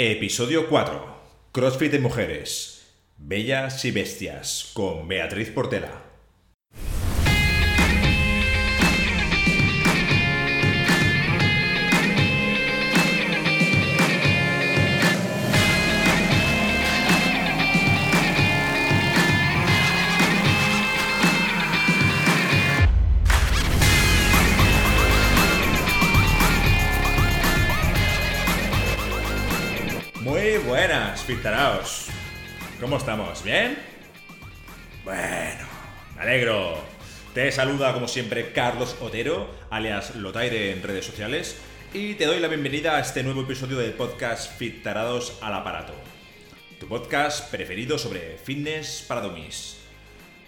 [0.00, 1.16] Episodio 4.
[1.50, 2.86] CrossFit de mujeres.
[3.16, 4.70] Bellas y bestias.
[4.72, 6.07] Con Beatriz Portela.
[31.28, 32.06] Pintaraos.
[32.80, 33.44] ¿Cómo estamos?
[33.44, 33.76] ¿Bien?
[35.04, 35.66] Bueno,
[36.16, 36.82] me alegro.
[37.34, 41.58] Te saluda como siempre Carlos Otero, alias Lotaire en redes sociales,
[41.92, 45.92] y te doy la bienvenida a este nuevo episodio del podcast Fit Tarados al Aparato,
[46.80, 49.80] tu podcast preferido sobre fitness para dummies.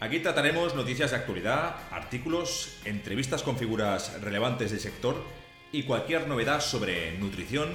[0.00, 5.22] Aquí trataremos noticias de actualidad, artículos, entrevistas con figuras relevantes del sector
[5.72, 7.68] y cualquier novedad sobre nutrición,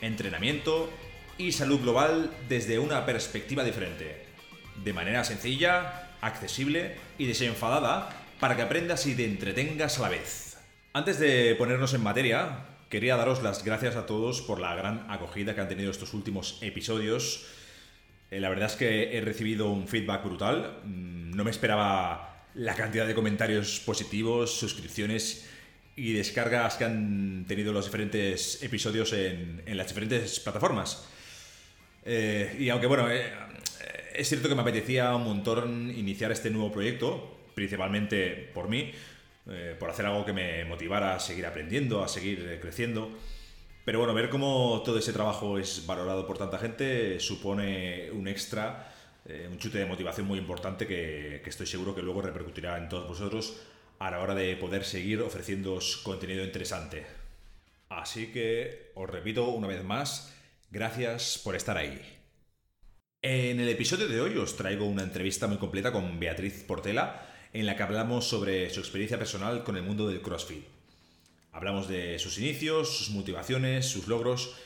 [0.00, 0.88] entrenamiento
[1.38, 4.24] y salud global desde una perspectiva diferente.
[4.82, 10.56] De manera sencilla, accesible y desenfadada para que aprendas y te entretengas a la vez.
[10.92, 15.54] Antes de ponernos en materia, quería daros las gracias a todos por la gran acogida
[15.54, 17.46] que han tenido estos últimos episodios.
[18.30, 20.80] Eh, La verdad es que he recibido un feedback brutal.
[20.84, 25.48] Mm, No me esperaba la cantidad de comentarios positivos, suscripciones
[25.96, 31.08] y descargas que han tenido los diferentes episodios en, en las diferentes plataformas.
[32.04, 33.32] Eh, y aunque bueno, eh,
[34.14, 38.92] es cierto que me apetecía un montón iniciar este nuevo proyecto, principalmente por mí,
[39.48, 43.10] eh, por hacer algo que me motivara a seguir aprendiendo, a seguir creciendo.
[43.84, 48.90] Pero bueno, ver cómo todo ese trabajo es valorado por tanta gente supone un extra,
[49.50, 53.08] un chute de motivación muy importante que, que estoy seguro que luego repercutirá en todos
[53.08, 53.60] vosotros
[53.98, 57.04] a la hora de poder seguir ofreciéndoos contenido interesante.
[57.90, 60.34] Así que os repito una vez más,
[60.74, 62.00] gracias por estar ahí.
[63.22, 67.66] En el episodio de hoy os traigo una entrevista muy completa con Beatriz Portela, en
[67.66, 70.64] la que hablamos sobre su experiencia personal con el mundo del CrossFit.
[71.52, 74.56] Hablamos de sus inicios, sus motivaciones, sus logros,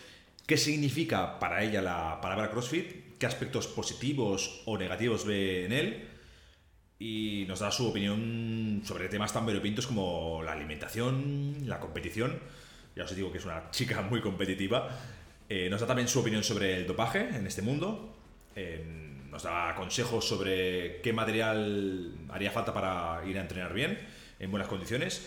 [0.47, 6.09] qué significa para ella la palabra CrossFit, qué aspectos positivos o negativos ve en él,
[6.99, 12.41] y nos da su opinión sobre temas tan variopintos como la alimentación, la competición.
[12.97, 14.89] Ya os digo que es una chica muy competitiva.
[15.49, 18.15] Eh, nos da también su opinión sobre el dopaje en este mundo.
[18.55, 18.85] Eh,
[19.31, 23.99] nos da consejos sobre qué material haría falta para ir a entrenar bien,
[24.39, 25.27] en buenas condiciones.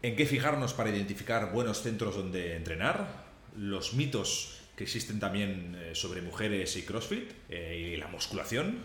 [0.00, 3.26] En qué fijarnos para identificar buenos centros donde entrenar.
[3.56, 8.78] Los mitos que existen también eh, sobre mujeres y CrossFit y la musculación.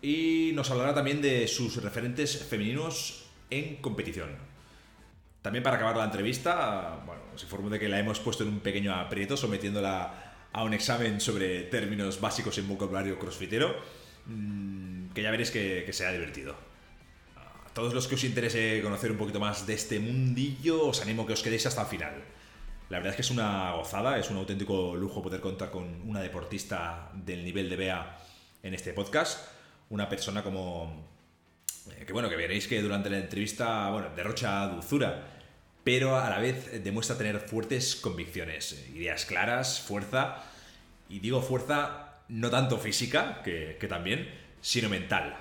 [0.00, 4.51] Y nos hablará también de sus referentes femeninos en competición.
[5.42, 8.60] También para acabar la entrevista, bueno, os informo de que la hemos puesto en un
[8.60, 13.74] pequeño aprieto sometiéndola a un examen sobre términos básicos en vocabulario crossfitero,
[14.26, 16.54] mm, que ya veréis que, que será divertido.
[17.36, 21.24] A todos los que os interese conocer un poquito más de este mundillo, os animo
[21.24, 22.14] a que os quedéis hasta el final.
[22.90, 26.20] La verdad es que es una gozada, es un auténtico lujo poder contar con una
[26.20, 28.18] deportista del nivel de Bea
[28.62, 29.48] en este podcast.
[29.88, 31.08] Una persona como.
[31.90, 35.31] eh, que bueno, que veréis que durante la entrevista, bueno, derrocha dulzura,
[35.84, 40.44] pero a la vez demuestra tener fuertes convicciones, ideas claras, fuerza.
[41.08, 44.28] Y digo fuerza no tanto física, que, que también,
[44.60, 45.36] sino mental.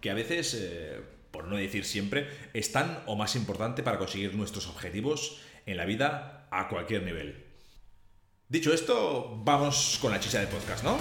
[0.00, 4.34] Que a veces, eh, por no decir siempre, es tan o más importante para conseguir
[4.34, 7.44] nuestros objetivos en la vida a cualquier nivel.
[8.48, 10.98] Dicho esto, vamos con la chicha del podcast, ¿no?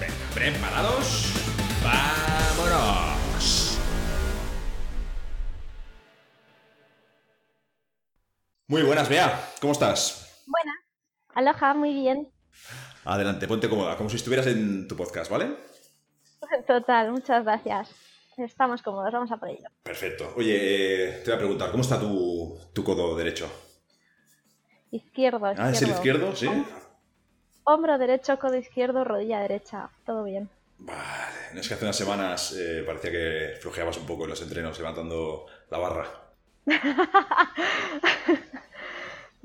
[0.00, 1.32] Venga, preparados.
[1.82, 2.73] ¡Vámonos!
[8.74, 9.52] Muy buenas, Bea.
[9.60, 10.42] ¿Cómo estás?
[10.48, 10.72] Buena.
[11.32, 12.28] Aloha, muy bien.
[13.04, 15.54] Adelante, ponte cómoda, como si estuvieras en tu podcast, ¿vale?
[16.66, 17.90] Total, muchas gracias.
[18.36, 19.68] Estamos cómodos, vamos a por ello.
[19.84, 20.34] Perfecto.
[20.36, 23.46] Oye, eh, te voy a preguntar, ¿cómo está tu, tu codo derecho?
[24.90, 25.62] Izquierdo, izquierdo.
[25.62, 26.34] Ah, ¿es el izquierdo?
[26.34, 26.48] Sí.
[27.62, 29.88] Hombro derecho, codo izquierdo, rodilla derecha.
[30.04, 30.50] Todo bien.
[30.78, 31.52] Vale.
[31.52, 34.76] No es que hace unas semanas eh, parecía que flojeabas un poco en los entrenos
[34.80, 36.08] levantando la barra.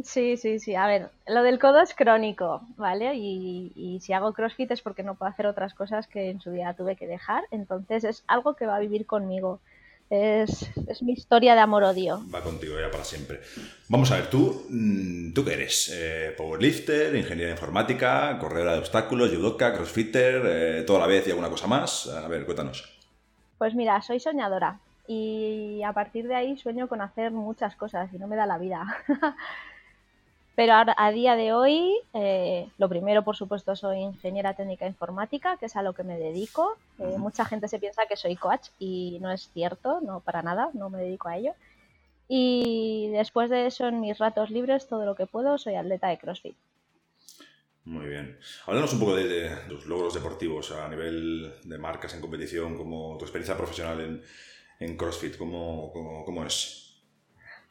[0.03, 0.75] Sí, sí, sí.
[0.75, 3.15] A ver, lo del codo es crónico, ¿vale?
[3.15, 6.51] Y, y si hago CrossFit es porque no puedo hacer otras cosas que en su
[6.51, 7.43] día tuve que dejar.
[7.51, 9.59] Entonces es algo que va a vivir conmigo.
[10.09, 12.23] Es, es mi historia de amor-odio.
[12.33, 13.41] Va contigo ya para siempre.
[13.89, 15.91] Vamos a ver, tú, mm, ¿tú qué eres?
[15.93, 21.49] Eh, powerlifter, ingeniera informática, corredora de obstáculos, judoka, crossfitter, eh, toda la vez y alguna
[21.49, 22.07] cosa más.
[22.07, 22.97] A ver, cuéntanos.
[23.59, 28.17] Pues mira, soy soñadora y a partir de ahí sueño con hacer muchas cosas y
[28.17, 28.85] no me da la vida.
[30.59, 35.67] Pero a, día de hoy, eh, lo primero, por supuesto, soy ingeniera técnica informática, que
[35.67, 36.75] es a lo que me dedico.
[36.99, 40.69] Eh, mucha gente se piensa que soy coach y no es cierto, no para nada,
[40.73, 41.53] no me dedico a ello.
[42.27, 46.17] Y después de eso, en mis ratos libres, todo lo que puedo, soy atleta de
[46.17, 46.57] CrossFit.
[47.85, 48.37] Muy bien.
[48.65, 53.23] Háblanos un poco de, los logros deportivos a nivel de marcas en competición, como tu
[53.23, 54.21] experiencia profesional
[54.81, 55.93] en, CrossFit, ¿cómo,
[56.25, 56.88] cómo es?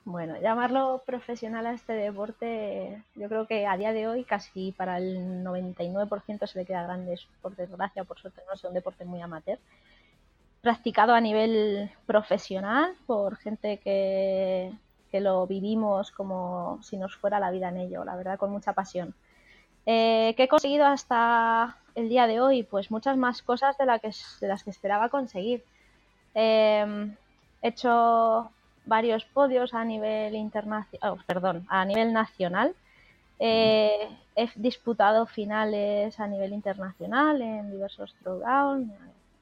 [0.04, 4.96] Bueno, llamarlo profesional a este deporte, yo creo que a día de hoy casi para
[4.96, 9.20] el 99% se le queda grande, por desgracia, por suerte no es un deporte muy
[9.20, 9.58] amateur.
[10.62, 14.72] Practicado a nivel profesional por gente que,
[15.10, 18.72] que lo vivimos como si nos fuera la vida en ello, la verdad, con mucha
[18.72, 19.14] pasión.
[19.86, 22.62] Eh, ¿Qué he conseguido hasta el día de hoy?
[22.62, 24.10] Pues muchas más cosas de, la que,
[24.40, 25.64] de las que esperaba conseguir.
[26.34, 27.14] Eh,
[27.62, 28.50] he hecho
[28.88, 32.74] varios podios a nivel internacional, oh, perdón, a nivel nacional.
[33.38, 38.92] Eh, he disputado finales a nivel internacional en diversos throwdown,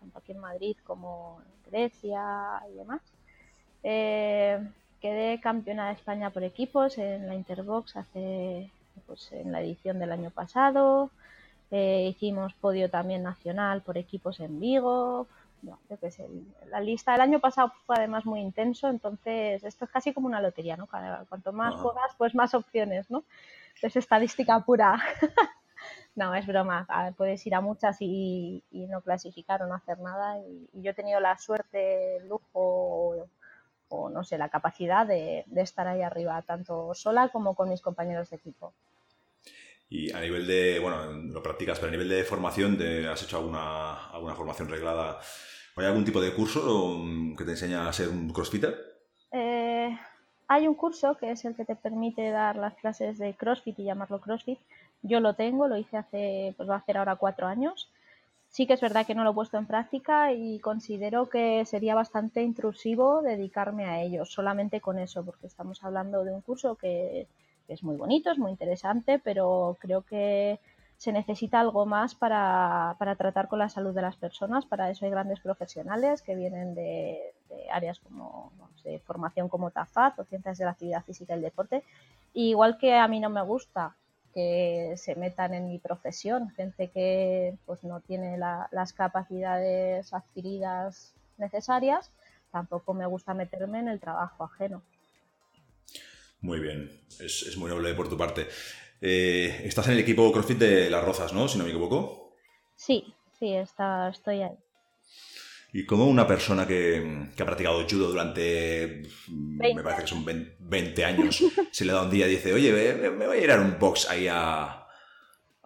[0.00, 3.00] tanto aquí en Madrid como en Grecia y demás.
[3.82, 4.58] Eh,
[5.00, 8.70] quedé campeona de España por equipos en la Interbox hace
[9.06, 11.10] pues, en la edición del año pasado.
[11.70, 15.26] Eh, hicimos podio también nacional por equipos en Vigo
[15.67, 16.29] no, yo qué sé,
[16.69, 20.41] la lista del año pasado fue además muy intenso, entonces esto es casi como una
[20.41, 20.89] lotería, ¿no?
[21.29, 23.25] Cuanto más juegas, pues más opciones, ¿no?
[23.83, 24.97] Es estadística pura.
[26.15, 26.87] no, es broma.
[27.17, 30.39] puedes ir a muchas y, no clasificar o no hacer nada.
[30.39, 33.29] Y, yo he tenido la suerte, el lujo
[33.89, 38.31] o, no sé, la capacidad de, estar ahí arriba, tanto sola como con mis compañeros
[38.31, 38.73] de equipo.
[39.89, 42.77] Y a nivel de, bueno, lo practicas, pero a nivel de formación,
[43.09, 45.21] ¿has hecho alguna, alguna formación reglada
[45.76, 48.75] ¿Hay algún tipo de curso mm, que te enseña a ser un crossfitter?
[49.31, 49.94] Eh,
[50.49, 53.84] hay un curso que es el que te permite dar las clases de CrossFit y
[53.84, 54.58] llamarlo CrossFit.
[55.02, 57.90] Yo lo tengo, lo hice hace, pues va a hacer ahora cuatro años.
[58.49, 61.94] Sí que es verdad que no lo he puesto en práctica y considero que sería
[61.94, 67.26] bastante intrusivo dedicarme a ello, solamente con eso, porque estamos hablando de un curso que
[67.69, 70.58] es muy bonito, es muy interesante, pero creo que
[70.98, 74.64] se necesita algo más para, tratar con la salud de las personas.
[74.64, 77.34] Para eso hay grandes profesionales que vienen de,
[77.70, 78.52] áreas como
[78.84, 81.82] de formación como TAFAT o ciencias de la actividad física y el deporte.
[82.34, 83.96] igual que a mí no me gusta
[84.32, 92.10] que se metan en mi profesión, gente que pues no tiene las capacidades adquiridas necesarias,
[92.52, 94.82] tampoco me gusta meterme en el trabajo ajeno.
[96.40, 98.46] Muy bien, es, es muy noble por tu parte.
[99.00, 101.48] Eh, estás en el equipo CrossFit de Las Rozas, ¿no?
[101.48, 102.34] Si no me equivoco.
[102.75, 104.56] Sí, sí, está, estoy ahí.
[105.72, 110.25] ¿Y cómo una persona que, ha practicado judo durante, me parece que son
[110.58, 112.72] 20 años, se le da un día y dice, oye,
[113.10, 114.87] me, voy a ir a un box ahí a,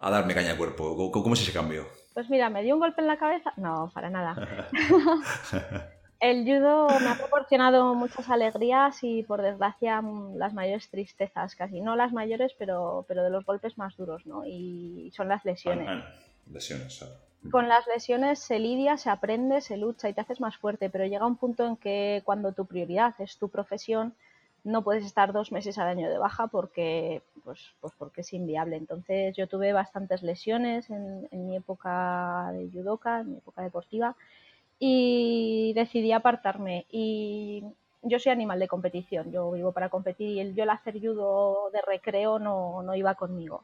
[0.01, 1.11] darme caña al cuerpo?
[1.11, 1.87] ¿Cómo es ese cambio?
[2.13, 3.53] Pues mira, me dio un golpe en la cabeza.
[3.55, 4.69] No, para nada.
[6.21, 11.81] El judo me ha proporcionado muchas alegrías y por desgracia mm, las mayores tristezas, casi
[11.81, 14.45] no las mayores, pero, pero de los golpes más duros, ¿no?
[14.45, 16.03] Y son las lesiones.
[16.51, 17.03] lesiones.
[17.49, 21.07] Con las lesiones se lidia, se aprende, se lucha y te haces más fuerte, pero
[21.07, 24.13] llega un punto en que cuando tu prioridad es tu profesión,
[24.63, 28.75] no puedes estar dos meses al año de baja porque, pues, pues porque es inviable.
[28.75, 34.15] Entonces yo tuve bastantes lesiones en, en mi época de judoka, en mi época deportiva,
[34.83, 36.87] y decidí apartarme.
[36.89, 37.63] Y
[38.01, 41.69] yo soy animal de competición, yo vivo para competir y el yo el hacer judo
[41.71, 43.63] de recreo no, no iba conmigo.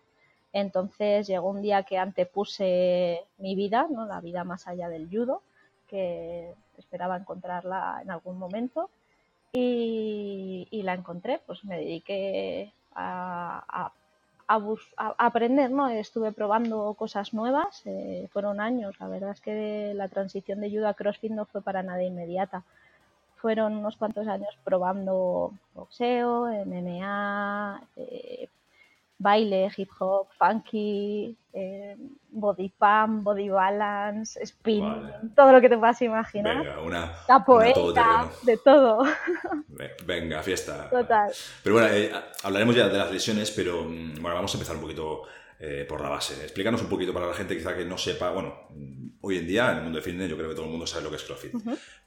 [0.53, 4.05] Entonces llegó un día que antepuse mi vida, ¿no?
[4.05, 5.41] la vida más allá del judo,
[5.87, 8.91] que esperaba encontrarla en algún momento
[9.53, 13.91] y, y la encontré, pues me dediqué a, a
[14.47, 15.87] a, aprender, ¿no?
[15.89, 20.87] Estuve probando cosas nuevas, eh, fueron años, la verdad es que la transición de judo
[20.87, 22.63] a CrossFit no fue para nada inmediata.
[23.37, 28.49] Fueron unos cuantos años probando boxeo, MMA, eh,
[29.19, 31.95] baile, hip hop, funky, eh,
[32.29, 34.83] body pump, body balance, spin,
[35.35, 36.57] todo lo que te puedas imaginar.
[36.57, 39.03] Venga, una, capoeira, de todo.
[40.05, 40.89] Venga, fiesta.
[40.89, 41.31] Total.
[41.63, 42.11] Pero bueno, eh,
[42.43, 45.23] hablaremos ya de las lesiones, pero mm, bueno, vamos a empezar un poquito
[45.59, 46.33] eh, por la base.
[46.43, 48.53] Explícanos un poquito para la gente quizá que no sepa, bueno,
[49.21, 51.05] hoy en día en el mundo de fitness yo creo que todo el mundo sabe
[51.05, 51.53] lo que es CrossFit.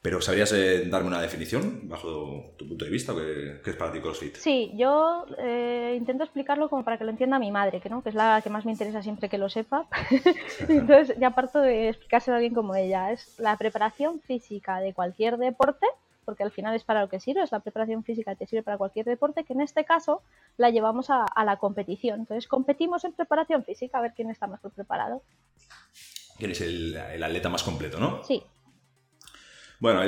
[0.01, 3.13] Pero ¿sabrías eh, darme una definición bajo tu punto de vista?
[3.13, 4.37] ¿Qué, es para ti CrossFit?
[4.37, 8.01] Sí, yo eh, intento explicarlo como para que lo entienda mi madre, que, ¿no?
[8.01, 9.87] que es la que más me interesa siempre que lo sepa.
[10.69, 13.11] Entonces ya parto de explicárselo a alguien como ella.
[13.11, 15.87] Es la preparación física de cualquier deporte
[16.31, 18.77] porque al final es para lo que sirve, es la preparación física que sirve para
[18.77, 20.21] cualquier deporte, que en este caso
[20.55, 22.21] la llevamos a, la competición.
[22.21, 25.23] Entonces competimos en preparación física a ver quién está mejor preparado.
[26.37, 28.23] ¿Quién es el, atleta más completo, no?
[28.23, 28.41] Sí.
[29.81, 29.99] Bueno,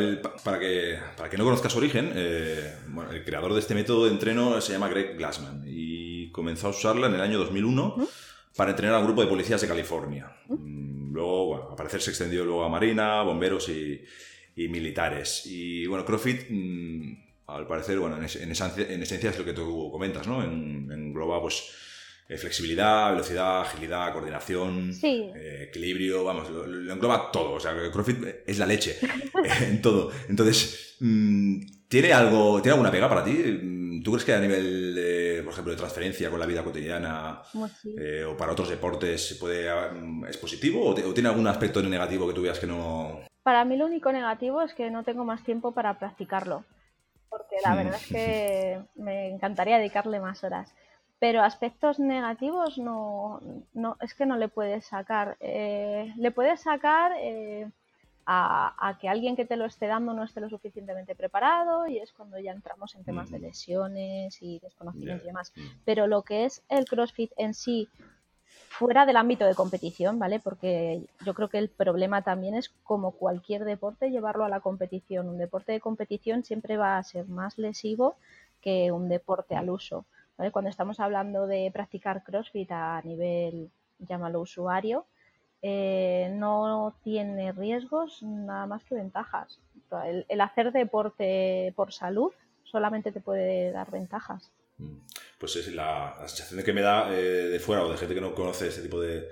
[0.46, 2.74] para, que, para que no conozca su origen, eh,
[3.12, 7.08] el creador de este método de entreno se llama Greg Glassman y comenzó a usarla
[7.08, 7.98] en el año 2001
[8.56, 10.38] para entrenar a un grupo de policías de California.
[10.48, 14.01] Mm, luego, bueno, a parecer se extendió luego a Marina, bomberos y,
[14.55, 15.45] militares.
[15.45, 17.17] Y bueno, CrossFit, mm,
[17.48, 20.43] al parecer, bueno, en, esencia, es lo que tú comentas, ¿no?
[20.43, 21.63] En, engloba, pues,
[22.29, 27.53] eh, flexibilidad, velocidad, agilidad, coordinación, eh, equilibrio, vamos, lo, engloba todo.
[27.53, 28.98] O sea, CrossFit es la leche
[29.62, 30.12] en todo.
[30.29, 34.01] Entonces, mm, ¿tiene algo, ¿tiene alguna pega para ti?
[34.03, 37.41] ¿Tú crees que a nivel, por ejemplo, de transferencia con la vida cotidiana
[37.98, 42.33] eh, o para otros deportes puede, mm, es positivo o, tiene algún aspecto negativo que
[42.33, 43.22] tú veas que no...?
[43.43, 46.63] Para mí lo único negativo es que no tengo más tiempo para practicarlo,
[47.29, 47.77] porque la hmm.
[47.77, 50.73] verdad es que me encantaría dedicarle más horas.
[51.19, 53.39] Pero aspectos negativos no,
[53.73, 55.38] no es que no le puedes sacar.
[55.39, 57.13] Eh, le puedes sacar...
[57.17, 57.69] Eh,
[58.25, 62.12] a, que alguien que te lo esté dando no esté lo suficientemente preparado y es
[62.13, 65.51] cuando ya entramos en temas de lesiones y desconocimiento y demás.
[65.55, 65.62] Mm.
[65.85, 67.89] Pero lo que es el CrossFit en sí,
[68.74, 70.39] fuera del ámbito de competición, ¿vale?
[70.39, 75.30] Porque yo creo que el problema también es como cualquier deporte llevarlo a la competición.
[75.30, 78.15] Un deporte de competición siempre va a ser más lesivo
[78.62, 80.06] que un deporte al uso.
[80.38, 80.51] ¿vale?
[80.51, 85.06] Cuando estamos hablando de practicar CrossFit a nivel, llámalo usuario,
[85.62, 89.60] eh, no tiene riesgos nada más que ventajas.
[90.27, 94.51] El, hacer deporte por salud solamente te puede dar ventajas.
[95.38, 98.22] Pues es la, sensación de que me da eh, de fuera o de gente que
[98.22, 99.30] no conoce este tipo de,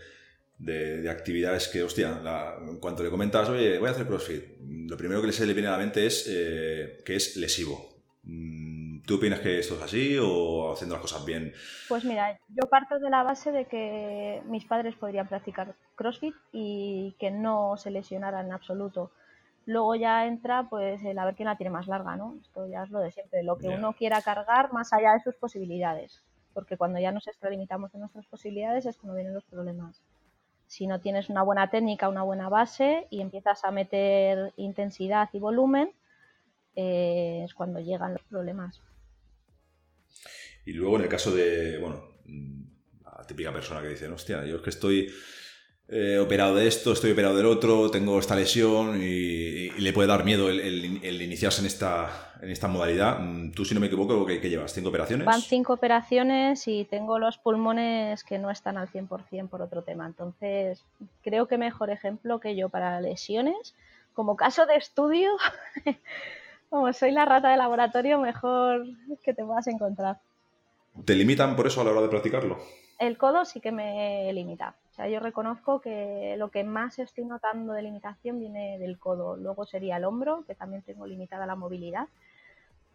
[1.09, 2.21] actividades que, hostia,
[2.67, 4.43] en cuanto le comentas, oye, voy a hacer CrossFit,
[4.89, 7.91] lo primero que se le viene a la mente es eh, que es lesivo.
[8.23, 11.53] Mm, ¿Tú opinas que esto es así o haciendo las cosas bien?
[11.87, 17.15] Pues mira, yo parto de la base de que mis padres podrían practicar CrossFit y
[17.19, 19.11] que no se lesionaran en absoluto.
[19.71, 22.35] Luego ya entra pues el a ver quién la tiene más larga, ¿no?
[22.41, 25.35] Esto ya es lo de siempre, lo que uno quiera cargar más allá de sus
[25.35, 26.21] posibilidades.
[26.53, 30.01] Porque cuando ya nos extralimitamos de nuestras posibilidades es cuando vienen los problemas.
[30.67, 35.39] Si no tienes una buena técnica, una buena base y empiezas a meter intensidad y
[35.39, 35.93] volumen,
[36.75, 38.81] eh, es cuando llegan los problemas.
[40.65, 42.03] Y luego en el caso de, bueno,
[43.05, 45.13] la típica persona que dice, hostia, yo es que estoy
[45.93, 50.23] eh, operado de esto, estoy operado del otro, tengo esta lesión y, le puede dar
[50.23, 53.19] miedo el, iniciarse en esta, en esta modalidad.
[53.19, 54.71] Mm, tú, si no me equivoco, ¿qué, llevas?
[54.73, 55.25] ¿Cinco operaciones?
[55.25, 60.05] Van cinco operaciones y tengo los pulmones que no están al 100% por otro tema.
[60.05, 60.81] Entonces,
[61.23, 63.75] creo que mejor ejemplo que yo para lesiones.
[64.13, 65.31] Como caso de estudio,
[66.69, 68.85] como soy la rata de laboratorio, mejor
[69.23, 70.19] que te puedas encontrar.
[71.03, 72.59] ¿Te limitan por eso a la hora de practicarlo?
[72.97, 74.75] El codo sí que me limita.
[74.91, 79.37] O sea, yo reconozco que lo que más estoy notando de limitación viene del codo.
[79.37, 82.09] Luego sería el hombro, que también tengo limitada la movilidad.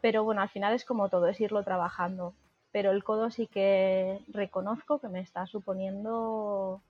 [0.02, 2.34] Pero bueno, al final es como todo, es irlo trabajando.
[2.70, 6.82] Pero el codo sí que reconozco que me está suponiendo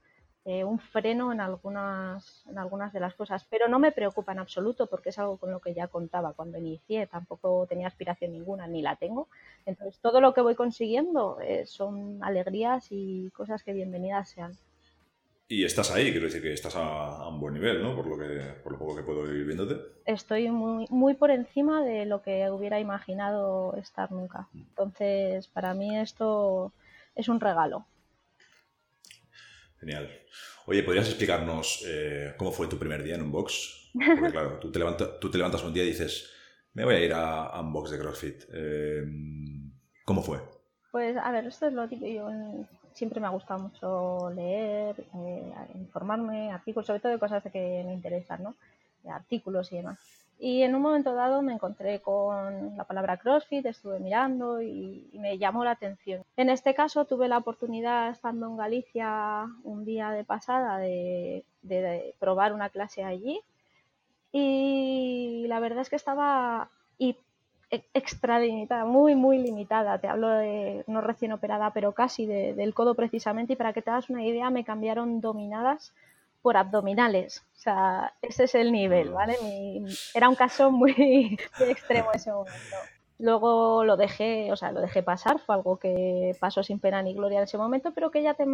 [0.44, 4.40] eh, un freno en algunas, en algunas de las cosas, pero no me preocupa en
[4.40, 8.66] absoluto porque es algo con lo que ya contaba cuando inicié, tampoco tenía aspiración ninguna
[8.66, 9.28] ni la tengo.
[9.66, 14.56] Entonces todo lo que voy consiguiendo eh, son alegrías y cosas que bienvenidas sean.
[15.48, 17.94] Y estás ahí, quiero decir que estás a, un buen nivel, ¿no?
[17.94, 19.76] Por lo, que, por lo poco que puedo ir viéndote.
[20.04, 24.48] Estoy muy, muy por encima de lo que hubiera imaginado estar nunca.
[24.54, 26.72] Entonces, para mí esto
[27.14, 27.86] es un regalo.
[29.78, 30.10] Genial.
[30.66, 33.92] Oye, ¿podrías explicarnos eh, cómo fue tu primer día en un box?
[33.94, 34.80] Porque claro, tú te,
[35.20, 36.28] tú te levantas un día y dices,
[36.74, 38.42] me voy a ir a, un box de CrossFit.
[38.52, 39.04] Eh,
[40.04, 40.40] ¿Cómo fue?
[40.90, 42.28] Pues a ver, esto es lo que yo
[42.96, 47.92] siempre me ha gustado mucho leer, eh, informarme, artículos, sobre todo de cosas que me
[47.92, 48.54] interesan, ¿no?
[49.08, 49.98] artículos y demás.
[50.38, 55.38] Y en un momento dado me encontré con la palabra CrossFit, estuve mirando y, me
[55.38, 56.24] llamó la atención.
[56.36, 61.44] En este caso tuve la oportunidad, estando en Galicia un día de pasada, de,
[62.18, 63.40] probar una clase allí.
[64.32, 66.68] Y la verdad es que estaba
[67.70, 69.98] e, extra limitada, muy, muy limitada.
[69.98, 73.54] Te hablo de no recién operada, pero casi del codo precisamente.
[73.54, 75.92] Y para que te hagas una idea, me cambiaron dominadas
[76.42, 77.42] por abdominales.
[77.56, 79.36] O sea, ese es el nivel, ¿vale?
[80.14, 82.76] era un caso muy, extremo ese momento.
[83.18, 87.14] Luego lo dejé, o sea, lo dejé pasar, fue algo que pasó sin pena ni
[87.14, 88.44] gloria en ese momento, pero que ya te,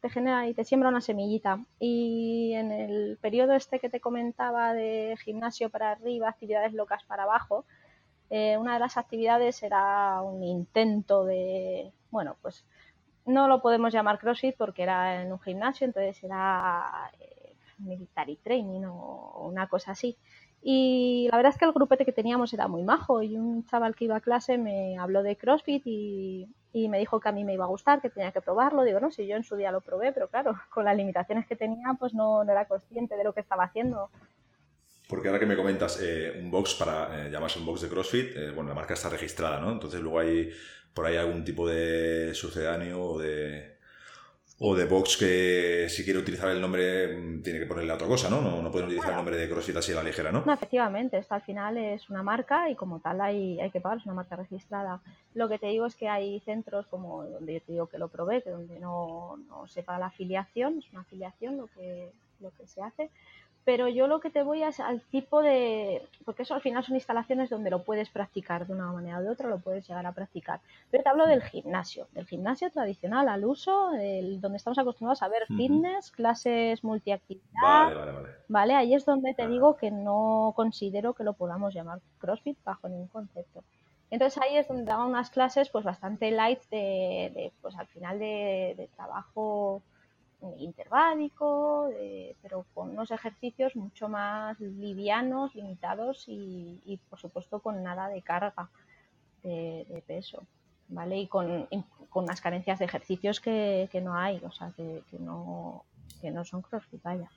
[0.00, 1.58] te genera y te siembra una semillita.
[1.78, 7.24] Y en el periodo este que te comentaba de gimnasio para arriba, actividades locas para
[7.24, 7.66] abajo,
[8.34, 12.64] eh, una de las actividades era un intento de, bueno, pues
[13.26, 18.84] no lo podemos llamar CrossFit porque era en un gimnasio, entonces era eh, military training
[18.86, 20.16] o una cosa así.
[20.62, 23.94] Y la verdad es que el grupete que teníamos era muy majo y un chaval
[23.94, 27.52] que iba a clase me habló de CrossFit y, me dijo que a mí me
[27.52, 28.82] iba a gustar, que tenía que probarlo.
[28.82, 31.54] Digo, no, si yo en su día lo probé, pero claro, con las limitaciones que
[31.54, 34.08] tenía, pues no, era consciente de lo que estaba haciendo.
[35.12, 38.34] Porque ahora que me comentas, eh, un box para eh, llamarse un box de CrossFit,
[38.34, 39.70] eh, bueno, la marca está registrada, ¿no?
[39.70, 40.50] Entonces luego hay
[40.94, 43.76] por ahí algún tipo de sucedáneo o de,
[44.58, 48.30] o de Vox que si quiere utilizar el nombre mm, tiene que ponerle otra cosa,
[48.30, 48.40] ¿no?
[48.40, 50.44] No, no pueden utilizar el nombre de CrossFit así a la ligera, ¿no?
[50.46, 53.98] No, efectivamente, esto al final es una marca y como tal hay, hay que pagar,
[53.98, 55.02] es una marca registrada.
[55.34, 58.08] Lo que te digo es que hay centros como donde yo te digo que lo
[58.08, 62.08] probé, que donde no, no se paga la afiliación, es una afiliación lo que,
[62.40, 63.10] lo que se hace,
[63.64, 66.96] pero yo lo que te voy es al tipo de, porque eso al final son
[66.96, 70.12] instalaciones donde lo puedes practicar de una manera o de otra, lo puedes llegar a
[70.12, 70.60] practicar.
[70.90, 75.28] Pero te hablo del gimnasio, del gimnasio tradicional al uso, el, donde estamos acostumbrados a
[75.28, 77.44] ver fitness, clases multiactividad.
[77.62, 78.28] Vale, vale, vale.
[78.48, 82.88] Vale, ahí es donde te digo que no considero que lo podamos llamar CrossFit bajo
[82.88, 83.62] ningún concepto.
[84.10, 88.74] Entonces ahí es donde daba unas clases pues bastante light de, pues al final de,
[88.76, 89.82] de trabajo
[90.58, 91.88] interválico,
[92.42, 98.68] pero con unos ejercicios mucho más livianos, limitados y, por supuesto con nada de carga
[99.42, 100.42] de, peso,
[100.88, 101.18] ¿vale?
[101.18, 101.68] Y con,
[102.14, 105.84] unas carencias de ejercicios que, no hay, o sea, que, no,
[106.20, 107.30] que no son crossfit, vaya.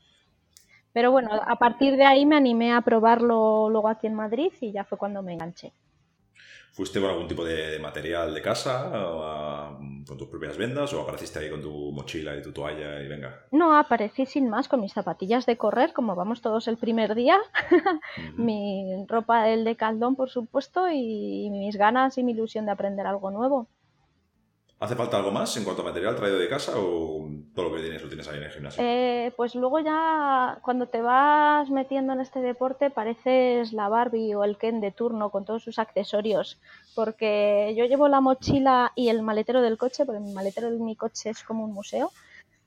[0.93, 4.71] Pero bueno, a partir de ahí me animé a probarlo luego aquí en Madrid y
[4.71, 5.73] ya fue cuando me enganché.
[6.75, 8.91] ¿Fuiste con algún tipo de, material de casa,
[10.05, 13.45] con tus propias vendas, o apareciste ahí con tu mochila y tu toalla y venga?
[13.51, 17.39] No, aparecí sin más con mis zapatillas de correr, como vamos todos el primer día,
[18.35, 23.07] mi ropa el de caldón, por supuesto, y mis ganas y mi ilusión de aprender
[23.07, 23.69] algo nuevo.
[24.77, 27.81] ¿Hace falta algo más en cuanto a material traído de casa o todo lo que
[27.81, 28.83] tienes lo tienes ahí en el gimnasio?
[28.83, 34.43] Eh, pues luego ya cuando te vas metiendo en este deporte pareces la Barbie o
[34.43, 36.59] el Ken de turno con todos sus accesorios
[36.93, 40.97] porque yo llevo la mochila y el maletero del coche porque mi maletero de mi
[40.97, 42.11] coche es como un museo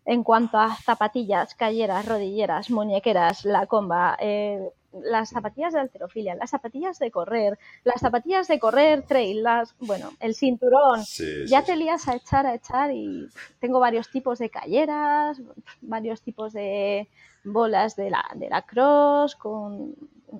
[0.06, 6.50] en cuanto a zapatillas, calleras, rodilleras, muñequeras, la comba, eh, las zapatillas de alterofilia, las
[6.50, 11.02] zapatillas de correr, las zapatillas de correr trail, las, bueno, el cinturón,
[11.46, 13.28] ya te lías a echar, a echar y
[13.60, 15.40] tengo varios tipos de calleras,
[15.80, 17.08] varios tipos de
[17.44, 19.94] bolas de la, de la cross, con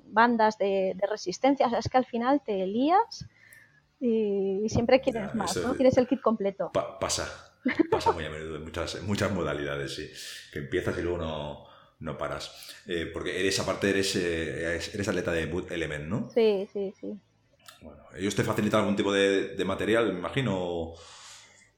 [0.07, 3.27] bandas de, resistencia, o sea, es que al final te lías
[4.01, 5.75] y, siempre quieres más, ¿no?
[5.75, 6.71] Quieres el kit completo.
[6.73, 7.27] pasa,
[7.91, 10.11] pasa muy a menudo en muchas, muchas modalidades, sí,
[10.53, 11.68] que empiezas y luego no
[12.01, 12.75] no paras.
[12.87, 16.31] Eh, porque eres, aparte, eres, eh, eres atleta de Boot Element, ¿no?
[16.31, 17.19] Sí, sí, sí.
[17.83, 20.95] Bueno, ¿ellos te facilitan algún tipo de, material, me imagino?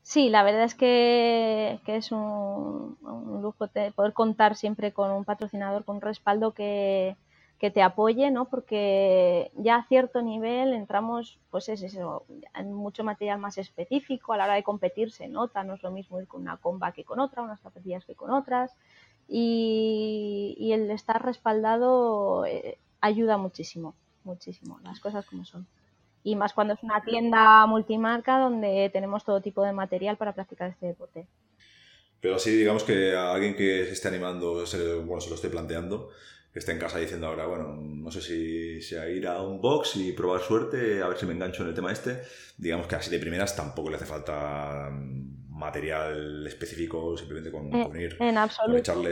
[0.02, 2.96] Sí, la verdad es que, es un,
[3.42, 7.16] lujo poder contar siempre con un patrocinador, con un respaldo que,
[7.58, 8.46] te apoye, ¿no?
[8.46, 14.38] Porque ya a cierto nivel entramos, pues es eso, en mucho material más específico, a
[14.38, 17.04] la hora de competir se nota, no es lo mismo ir con una comba que
[17.04, 18.74] con otra, unas zapatillas que con otras,
[19.32, 25.66] y, el estar respaldado eh, ayuda muchísimo, muchísimo, las cosas como son.
[26.24, 30.70] Y más cuando es una tienda multimarca donde tenemos todo tipo de material para practicar
[30.70, 31.26] este deporte.
[32.20, 35.48] Pero así, digamos que a alguien que se esté animando, se, bueno, se lo esté
[35.48, 36.10] planteando,
[36.52, 39.60] que esté en casa diciendo ahora, bueno, no sé si, si a ir a un
[39.60, 42.20] box y probar suerte, a ver si me engancho en el tema este,
[42.58, 44.90] digamos que así de primeras tampoco le hace falta
[45.60, 48.16] material específico, simplemente con, eh, ir.
[48.18, 49.04] En absoluto.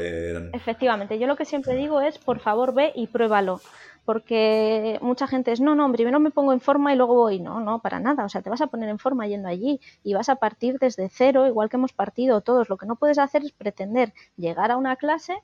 [0.53, 3.61] Efectivamente, yo lo que siempre digo es, por favor, ve y pruébalo.
[4.05, 7.41] Porque mucha gente es, no, no, primero me pongo en forma y luego voy.
[7.41, 8.25] No, no, para nada.
[8.25, 11.11] O sea, te vas a poner en forma yendo allí y vas a partir desde
[11.11, 12.71] cero, igual que hemos partido todos.
[12.71, 15.35] Lo que no puedes hacer es pretender llegar a una clase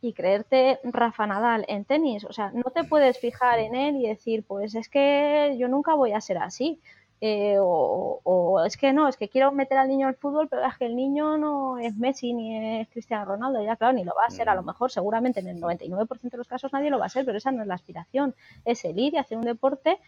[0.00, 2.24] y creerte Rafa Nadal en tenis.
[2.24, 5.94] O sea, no te puedes fijar en él y decir, pues es que yo nunca
[5.94, 6.80] voy a ser así.
[7.20, 10.76] Eh, o, es que no, es que quiero meter al niño al fútbol, pero es
[10.76, 14.26] que el niño no es Messi ni es Cristiano Ronaldo, ya claro, ni lo va
[14.26, 14.66] a ser, a lo mm.
[14.66, 17.50] mejor seguramente en el 99% de los casos nadie lo va a ser, pero esa
[17.50, 19.98] no es la aspiración, es el ir y hacer un deporte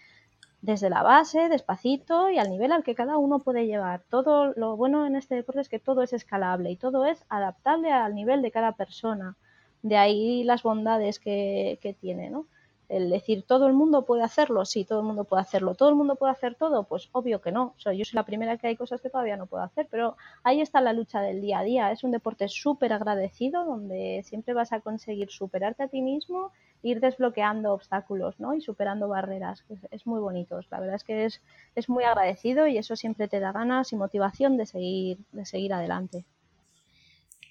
[0.60, 4.02] desde la base, despacito y al nivel al que cada uno puede llevar.
[4.10, 7.92] Todo lo bueno en este deporte es que todo es escalable y todo es adaptable
[7.92, 9.36] al nivel de cada persona.
[9.82, 12.46] De ahí las bondades que, que tiene, ¿no?
[12.88, 14.64] El decir, ¿todo el mundo puede hacerlo?
[14.64, 15.74] Sí, todo el mundo puede hacerlo.
[15.74, 16.84] ¿Todo el mundo puede hacer todo?
[16.84, 17.74] Pues obvio que no.
[17.84, 20.60] O yo soy la primera que hay cosas que todavía no puedo hacer, pero ahí
[20.60, 21.90] está la lucha del día a día.
[21.90, 27.00] Es un deporte súper agradecido donde siempre vas a conseguir superarte a ti mismo ir
[27.00, 28.54] desbloqueando obstáculos ¿no?
[28.54, 29.64] y superando barreras.
[29.90, 30.60] Es, muy bonito.
[30.70, 31.42] La verdad es que es,
[31.74, 35.72] es muy agradecido y eso siempre te da ganas y motivación de seguir, de seguir
[35.72, 36.24] adelante.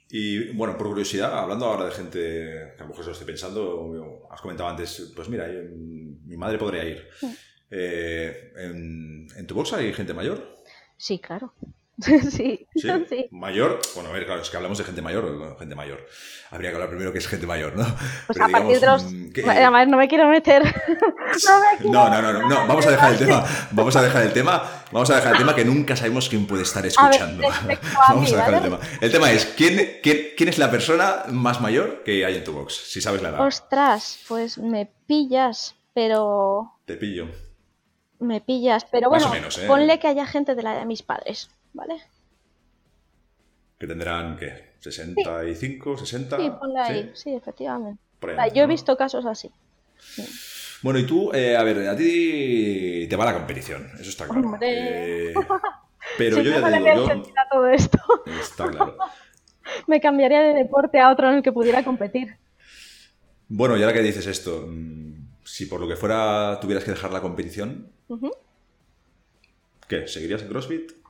[0.09, 3.27] Y bueno, por curiosidad, hablando ahora de gente que a lo mejor se lo estoy
[3.27, 7.07] pensando, has comentado antes, pues mira, mi madre podría ir.
[7.71, 10.55] Eh, ¿en, ¿En tu bolsa hay gente mayor?
[10.97, 11.53] Sí, claro.
[12.29, 16.05] sí, sí, Mayor, bueno, a ver, claro, es que hablamos de gente mayor, gente mayor.
[16.51, 17.85] Habría que hablar primero que es gente mayor, ¿no?
[18.27, 19.03] Pues a partir de los...
[19.03, 20.63] Mm, Además, no me quiero meter.
[21.85, 23.45] no, no, no, no, no, vamos a dejar el tema.
[23.71, 24.83] Vamos a dejar el tema.
[24.91, 27.43] Vamos a dejar el tema que nunca sabemos quién puede estar escuchando.
[28.09, 28.79] vamos a dejar el tema.
[29.01, 32.53] El tema es, ¿quién, quién, quién es la persona más mayor que hay en tu
[32.53, 32.75] box?
[32.75, 33.41] Si sabes la edad.
[33.41, 36.73] Ostras, pues me pillas, pero...
[36.85, 37.27] Te pillo.
[38.19, 39.67] Me pillas, pero bueno, ¿eh?
[39.67, 41.49] ponle que haya gente de la de mis padres.
[41.75, 42.01] ¿Vale?
[43.77, 44.75] Que tendrán, ¿qué?
[44.81, 46.37] ¿65, 60?
[46.37, 48.01] Sí, ponle ahí, sí, efectivamente.
[48.53, 49.51] yo he visto casos así.
[50.81, 54.57] Bueno, y tú, eh, a ver, a ti te va la competición, eso está claro.
[54.61, 55.33] Eh,
[56.17, 57.23] pero yo ya te digo, yo...
[57.51, 57.97] todo esto.
[58.39, 58.97] Está claro.
[59.87, 62.37] Me cambiaría de deporte a otro en el que pudiera competir.
[63.47, 67.11] Bueno, y ahora que dices esto, mm, si por lo que fuera tuvieras que dejar
[67.11, 67.91] la competición,
[69.87, 70.07] ¿qué?
[70.07, 71.04] ¿Seguirías en CrossFit?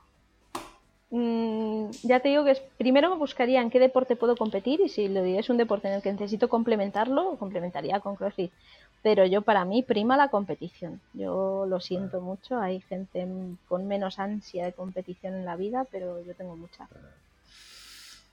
[1.10, 4.88] Mm, ya te digo que es, primero me buscaría en qué deporte puedo competir y
[4.88, 8.50] si lo es un deporte en el que necesito complementarlo, complementaría con CrossFit.
[9.02, 11.00] Pero yo para mí prima la competición.
[11.14, 13.26] Yo lo siento mucho, hay gente
[13.68, 16.88] con menos ansia de competición en la vida, pero yo tengo mucha.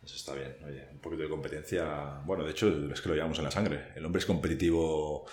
[0.03, 2.21] Eso está bien, oye, un poquito de competencia.
[2.25, 3.89] Bueno, de hecho es que lo llevamos en la sangre.
[3.95, 5.25] El hombre es competitivo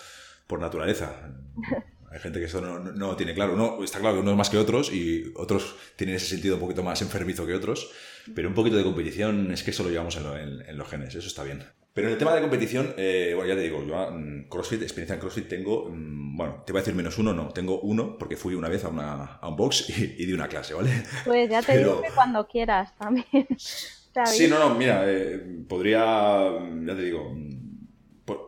[0.47, 1.31] por naturaleza.
[2.11, 3.57] Hay gente que eso no, no, tiene claro.
[3.57, 6.83] No, está claro que unos más que otros y otros tienen ese sentido un poquito
[6.83, 7.91] más enfermizo que otros,
[8.35, 11.45] pero un poquito de competición es que eso lo llevamos en, los genes, eso está
[11.45, 11.63] bien.
[11.93, 15.15] Pero en el tema de competición, eh, bueno, ya te digo, yo mm, CrossFit, experiencia
[15.15, 18.37] en CrossFit tengo, mm, bueno, te voy a decir menos uno, no, tengo uno porque
[18.37, 20.91] fui una vez a, una, a un box y, di una clase, ¿vale?
[21.25, 23.47] Pues ya te digo que cuando quieras también.
[23.57, 26.51] sí, no, no, mira, eh, podría,
[26.85, 27.71] ya te digo, mm,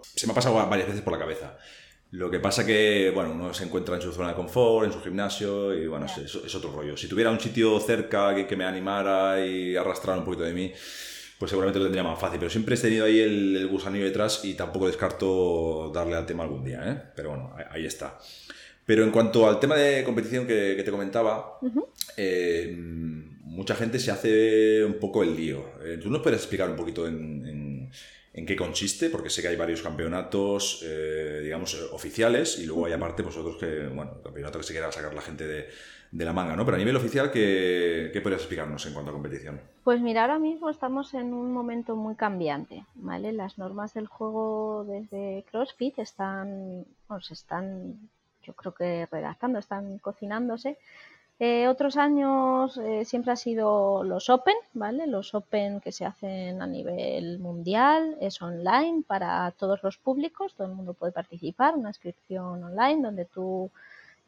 [0.03, 1.57] se me ha pasado varias veces por la cabeza.
[2.13, 5.01] Lo que pasa que, bueno, uno se encuentra en su zona de confort, en su
[5.01, 6.95] gimnasio, y bueno, es, otro rollo.
[6.95, 10.71] Si tuviera un sitio cerca que, me animara y arrastrara un poquito de mí,
[11.39, 12.39] pues seguramente lo tendría más fácil.
[12.39, 16.63] Pero siempre he tenido ahí el, gusanillo detrás y tampoco descarto darle al tema algún
[16.63, 17.03] día, ¿eh?
[17.17, 18.19] Pero bueno, ahí, está.
[18.85, 21.61] Pero en cuanto al tema de competición que, te comentaba,
[22.19, 25.65] eh, mucha gente se hace un poco el lío.
[25.83, 27.72] Eh, ¿Tú nos puedes explicar un poquito en en
[28.33, 33.23] qué consiste, porque sé que hay varios campeonatos, eh, digamos, oficiales, y luego hay aparte,
[33.23, 35.69] pues otros que, bueno, campeonato que se quiera sacar la gente de,
[36.13, 36.65] la manga, ¿no?
[36.65, 39.61] Pero a nivel oficial, ¿qué, ¿qué podrías explicarnos en cuanto a competición?
[39.85, 43.33] Pues mira, ahora mismo estamos en un momento muy cambiante, ¿vale?
[43.33, 48.09] Las normas del juego desde CrossFit están, bueno, se están,
[48.43, 50.79] yo creo que redactando, están cocinándose,
[51.45, 55.09] eh, otros años eh, siempre ha sido los Open, ¿vale?
[55.09, 60.69] Los Open que se hacen a nivel mundial, es online para todos los públicos, todo
[60.69, 63.73] el mundo puede participar, una inscripción online donde tú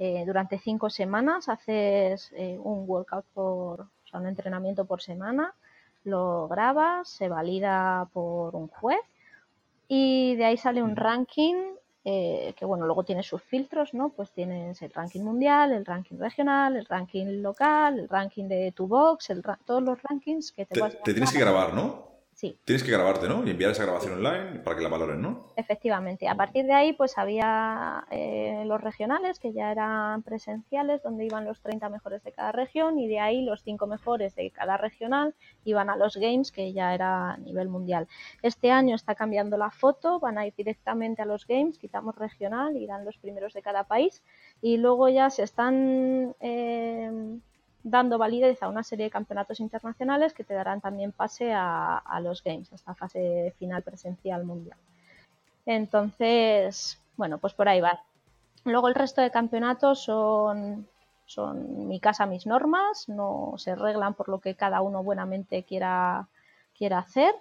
[0.01, 5.55] eh, durante cinco semanas haces un workout por, o sea, un entrenamiento por semana,
[6.03, 8.99] lo grabas, se valida por un juez
[9.87, 14.11] y de ahí sale un ranking eh, que bueno, luego tiene sus filtros, ¿no?
[14.11, 18.87] Pues tienes el ranking mundial, el ranking regional, el ranking local, el ranking de tu
[18.87, 22.14] box, el todos los rankings que te, te, te tienes que grabar, ¿no?
[22.65, 23.47] Tienes que grabarte, ¿no?
[23.47, 25.53] Y enviar esa grabación online para que la valoren, ¿no?
[25.57, 26.29] Efectivamente.
[26.29, 31.45] A partir de ahí, pues había eh, los regionales, que ya eran presenciales, donde iban
[31.45, 35.35] los 30 mejores de cada región, y de ahí los 5 mejores de cada regional
[35.65, 38.09] iban a los Games, que ya era a nivel mundial.
[38.43, 42.77] Este año está cambiando la foto, van a ir directamente a los Games, quitamos regional,
[42.77, 44.23] irán los primeros de cada país,
[44.61, 46.35] y luego ya se están...
[46.41, 47.41] Eh,
[47.85, 52.43] dando validez a una serie de campeonatos internacionales que te darán también pase a, los
[52.43, 54.79] Games, a esta fase final presencial mundial.
[55.67, 58.03] Entonces, bueno, pues por ahí va.
[58.65, 60.89] Luego el resto de campeonatos son,
[61.27, 66.27] son mi casa, mis normas, no se reglan por lo que cada uno buenamente quiera,
[66.77, 67.35] quiera hacer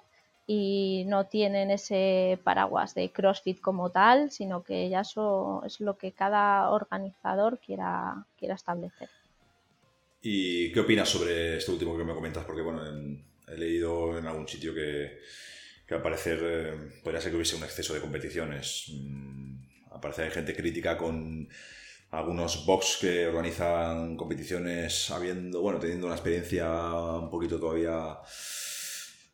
[0.45, 5.97] y no tienen ese paraguas de CrossFit como tal, sino que ya eso es lo
[5.97, 9.10] que cada organizador quiera, quiera establecer.
[10.26, 12.46] ¿Y qué opinas sobre esto último que me comentas?
[12.46, 12.82] Porque, bueno,
[13.46, 15.20] he leído en algún sitio que,
[15.86, 18.86] que al parecer eh, podría ser que hubiese un exceso de competiciones.
[18.94, 19.58] Mm,
[19.92, 21.50] al parecer hay gente crítica con
[22.12, 28.18] algunos box que organizan competiciones habiendo, bueno, teniendo una experiencia un poquito todavía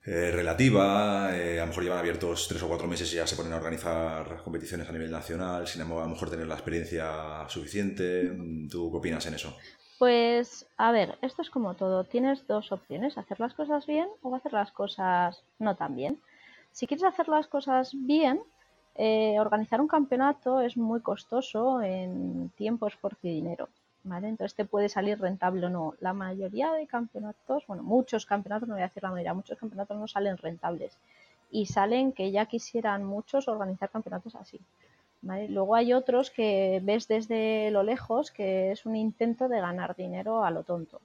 [0.05, 3.35] eh, relativa, eh, a lo mejor llevan abiertos tres o cuatro meses y ya se
[3.35, 8.31] ponen a organizar competiciones a nivel nacional, sin a lo mejor tener la experiencia suficiente.
[8.71, 9.55] ¿Tú qué opinas en eso?
[9.99, 12.03] Pues, a ver, esto es como todo.
[12.05, 16.19] Tienes dos opciones, hacer las cosas bien o hacer las cosas no tan bien.
[16.71, 18.41] Si quieres hacer las cosas bien,
[18.95, 23.69] eh, organizar un campeonato es muy costoso en tiempo, esfuerzo y dinero.
[24.03, 24.29] ¿vale?
[24.29, 25.93] Entonces te puede salir rentable o no.
[25.99, 29.97] La mayoría de campeonatos, bueno, muchos campeonatos, no voy a decir la mayoría, muchos campeonatos
[29.97, 30.97] no salen rentables.
[31.51, 34.59] Y salen que ya quisieran muchos organizar campeonatos así.
[35.21, 40.43] Luego hay otros que ves desde lo lejos que es un intento de ganar dinero
[40.43, 41.01] a lo tonto.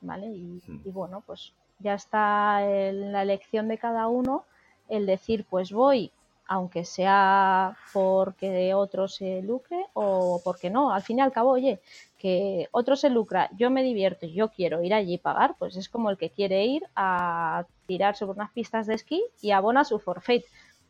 [0.00, 0.26] ¿vale?
[0.28, 4.44] Y, y bueno, pues ya está en la elección de cada uno
[4.88, 6.12] el decir, pues voy,
[6.46, 10.92] aunque sea porque otro se lucre o porque no.
[10.92, 11.80] Al fin y al cabo, oye,
[12.18, 15.88] que otro se lucra, yo me divierto, yo quiero ir allí y pagar, pues es
[15.88, 19.98] como el que quiere ir a tirar sobre unas pistas de esquí y abona su
[19.98, 20.44] forfait.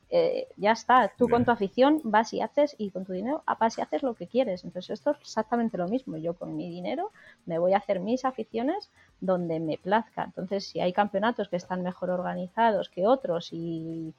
[0.08, 3.76] Eh, ya está, tú con tu afición vas y haces y con tu dinero vas
[3.76, 4.64] y haces lo que quieres.
[4.64, 6.16] Entonces esto es exactamente lo mismo.
[6.16, 7.10] Yo con mi dinero
[7.44, 8.90] me voy a hacer mis aficiones
[9.20, 10.24] donde me plazca.
[10.24, 14.14] Entonces si hay campeonatos que están mejor organizados que otros y,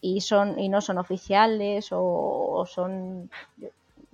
[0.00, 3.30] y, son, y no son oficiales o son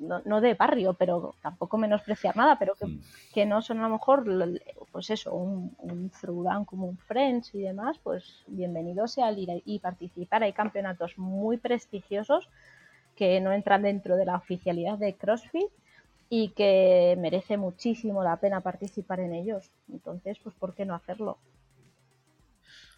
[0.03, 3.49] no, de barrio, pero tampoco menospreciar nada, pero que, mm.
[3.49, 4.25] no son a lo mejor,
[4.91, 6.11] pues eso, un, un
[6.65, 10.43] como un Friends y demás, pues bienvenido sea al ir y participar.
[10.43, 12.49] Hay campeonatos muy prestigiosos
[13.17, 15.71] que no entran dentro de la oficialidad de CrossFit
[16.29, 19.71] y que merece muchísimo la pena participar en ellos.
[19.93, 21.39] Entonces, pues, ¿por qué no hacerlo?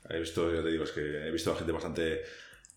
[0.08, 2.20] He visto, te digo, es que he visto a gente bastante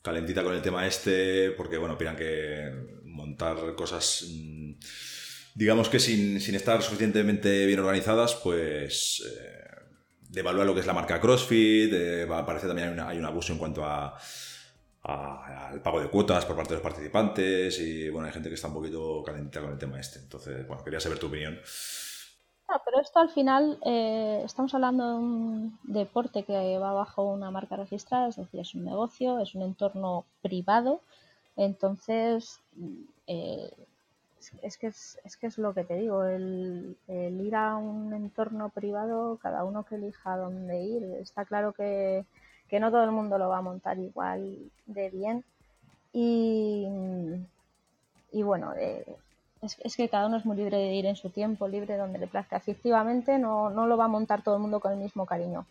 [0.01, 4.73] calentita con el tema este, porque, bueno, opinan que montar cosas, mm,
[5.55, 9.57] digamos que sin, estar suficientemente bien organizadas, pues eh,
[10.29, 13.83] devalúa lo que es la marca CrossFit, eh, parece también hay, un abuso en cuanto
[13.83, 14.17] a,
[15.03, 18.67] al pago de cuotas por parte de los participantes y bueno, hay gente que está
[18.67, 20.19] un poquito calentita con el tema este.
[20.19, 21.57] Entonces, bueno, quería saber tu opinión.
[22.85, 27.77] pero esto al final eh, estamos hablando de un deporte que va bajo una marca
[27.77, 31.01] registrada, es decir, es un negocio, es un entorno privado
[31.57, 32.59] entonces,
[33.27, 33.71] eh,
[34.61, 39.37] es, que es, que es lo que te digo, el, ir a un entorno privado,
[39.41, 42.25] cada uno que elija dónde ir, está claro que,
[42.71, 45.43] no todo el mundo lo va a montar igual de bien.
[46.13, 46.87] Y,
[48.31, 49.05] y bueno, eh,
[49.61, 52.27] es, que cada uno es muy libre de ir en su tiempo, libre donde le
[52.27, 52.57] plazca.
[52.57, 55.65] Efectivamente, no, no lo va a montar todo el mundo con el mismo cariño.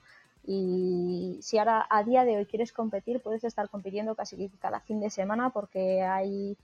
[0.47, 5.01] Y si ahora a día de hoy quieres competir, puedes estar compitiendo casi cada fin
[5.01, 6.57] de semana porque hay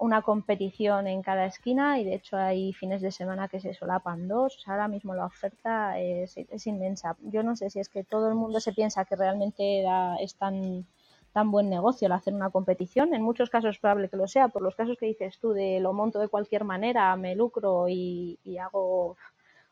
[0.00, 4.28] una competición en cada esquina y de hecho hay fines de semana que se solapan
[4.28, 4.64] dos.
[4.66, 6.36] ahora mismo la oferta es,
[6.66, 7.16] inmensa.
[7.20, 9.84] Yo no sé si es que todo el mundo se piensa que realmente
[10.20, 10.86] es tan,
[11.32, 13.12] tan buen negocio el hacer una competición.
[13.12, 15.80] En muchos casos es probable que lo sea, por los casos que dices tú de
[15.80, 19.16] lo monto de cualquier manera, me lucro y, y hago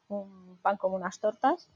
[0.09, 1.69] un pan como unas tortas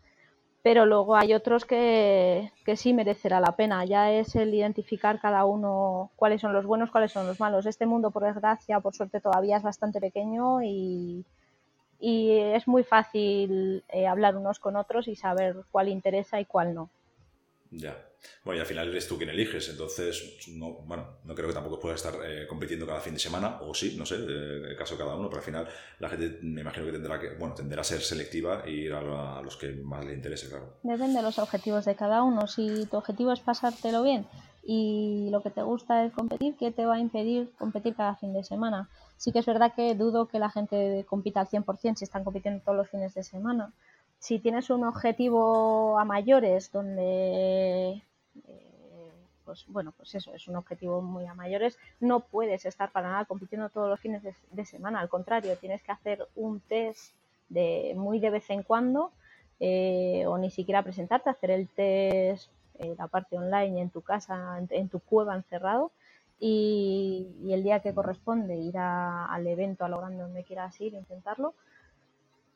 [0.63, 3.85] pero luego hay otros que, que, sí merecerá la pena.
[3.85, 7.67] Ya es el identificar cada uno cuáles son los buenos, cuáles son los malos.
[7.67, 11.25] Este mundo, por desgracia, por suerte, todavía es bastante pequeño y,
[11.99, 16.75] y es muy fácil eh, hablar unos con otros y saber cuál interesa y cuál
[16.75, 16.91] no.
[17.73, 17.97] Ya.
[18.45, 21.81] Bueno, y al final eres tú quien eliges, entonces, no, bueno, no creo que tampoco
[21.81, 25.03] puedas estar eh, compitiendo cada fin de semana, o sí, no sé, el caso de
[25.03, 27.85] cada uno, pero al final la gente me imagino que tendrá que, bueno, tenderá a
[27.85, 30.77] ser selectiva e ir a, los que más le interese, claro.
[30.83, 32.47] Depende de los objetivos de cada uno.
[32.47, 34.27] Si tu objetivo es pasártelo bien
[34.63, 38.33] y lo que te gusta es competir, ¿qué te va a impedir competir cada fin
[38.35, 38.89] de semana?
[39.17, 42.63] Sí que es verdad que dudo que la gente compita al 100% si están compitiendo
[42.63, 43.73] todos los fines de semana
[44.23, 48.01] si tienes un objetivo a mayores donde
[48.47, 49.13] eh,
[49.45, 53.25] pues bueno pues eso es un objetivo muy a mayores no puedes estar para nada
[53.25, 55.01] compitiendo todos los fines de, semana.
[55.01, 57.17] Al contrario tienes que hacer un test
[57.49, 59.11] de muy de vez en cuando
[59.59, 64.57] eh, o ni siquiera presentarte hacer el test eh, la parte online en tu casa
[64.71, 65.91] en, tu cueva encerrado
[66.39, 71.55] y, el día que corresponde ir al evento a lo grande donde quieras ir intentarlo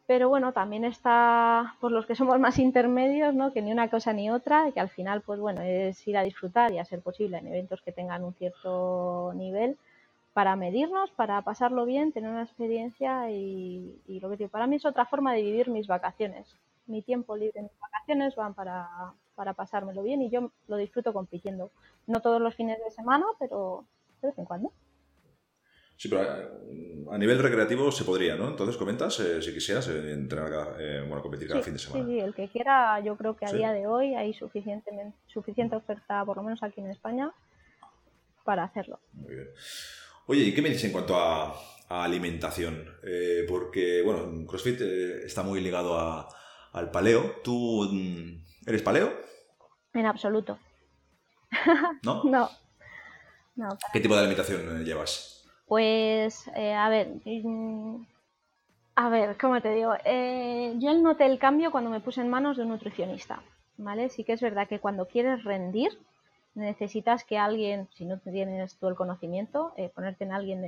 [0.07, 3.53] pero bueno, también está por los que somos más intermedios, ¿no?
[3.53, 6.73] Que ni una cosa ni otra, que al final, pues bueno, es ir a disfrutar
[6.73, 9.77] y a ser posible en eventos que tengan un cierto nivel
[10.33, 14.85] para medirnos, para pasarlo bien, tener una experiencia y, lo que digo, para mí es
[14.85, 16.47] otra forma de vivir mis vacaciones.
[16.87, 18.89] Mi tiempo libre, mis vacaciones van para,
[19.35, 21.71] para pasármelo bien y yo lo disfruto compitiendo.
[22.07, 23.85] No todos los fines de semana, pero
[24.23, 24.73] de vez en cuando.
[25.97, 28.49] Sí, pero eh, a nivel recreativo se podría, ¿no?
[28.49, 32.05] Entonces comentas, eh, si quisieras, eh, entrenar, bueno, competir cada fin de semana.
[32.05, 34.91] Sí, sí, el que quiera, yo creo que a día de hoy hay suficiente,
[35.27, 37.33] suficiente oferta, por lo menos aquí en España,
[38.45, 39.01] para hacerlo.
[39.15, 39.49] Muy bien.
[40.27, 41.55] Oye, ¿y qué me dices en cuanto a,
[41.89, 42.85] alimentación?
[43.49, 46.29] porque, bueno, CrossFit está muy ligado
[46.73, 47.37] al paleo.
[47.45, 49.13] ¿Tú mm, eres paleo?
[49.95, 50.59] En absoluto.
[52.03, 52.25] ¿No?
[52.25, 52.51] no.
[53.55, 55.36] no ¿Qué tipo de alimentación llevas?
[55.67, 58.07] Pues, eh, a ver, mm,
[58.97, 59.95] a ver, ¿cómo te digo?
[60.05, 63.43] Eh, yo noté el cambio cuando me puse en manos de un nutricionista,
[63.77, 64.09] ¿vale?
[64.09, 65.91] Sí que es verdad que cuando quieres rendir,
[66.55, 70.63] necesitas que alguien, si no tienes tú el conocimiento, eh, ponerte en alguien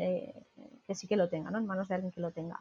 [0.87, 1.59] que sí que lo tenga, ¿no?
[1.59, 2.59] En manos de alguien que lo tenga.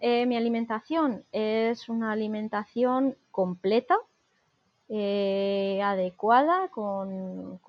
[0.00, 3.96] mi alimentación es una alimentación completa,
[4.88, 7.60] eh, adecuada con,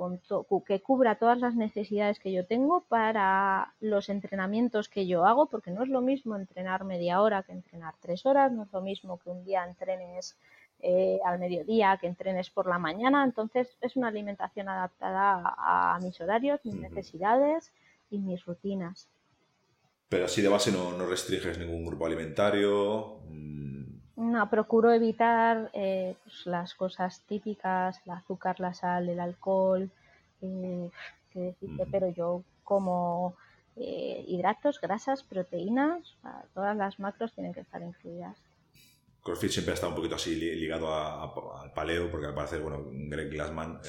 [0.65, 5.71] que cubra todas las necesidades que yo tengo para los entrenamientos que yo hago, porque
[5.71, 9.17] no es lo mismo entrenar media hora que entrenar tres horas, no es lo mismo
[9.17, 10.37] que un día entrenes
[10.79, 16.21] eh, al mediodía que entrenes por la mañana, entonces es una alimentación adaptada a, mis
[16.21, 17.71] horarios, mis necesidades
[18.11, 19.07] y mis rutinas.
[20.07, 23.21] Pero así de base no, no restringes ningún grupo alimentario.
[24.17, 29.91] No, procuro evitar eh, pues, las cosas típicas, el azúcar, la sal, el alcohol,
[30.41, 30.89] eh,
[31.91, 33.35] pero yo como
[33.75, 36.17] eh, hidratos, grasas, proteínas,
[36.55, 38.35] todas las macros tienen que estar incluidas.
[39.23, 43.29] CrossFit siempre ha estado un poquito así ligado al paleo, porque al parecer, bueno, Greg
[43.29, 43.79] Glassman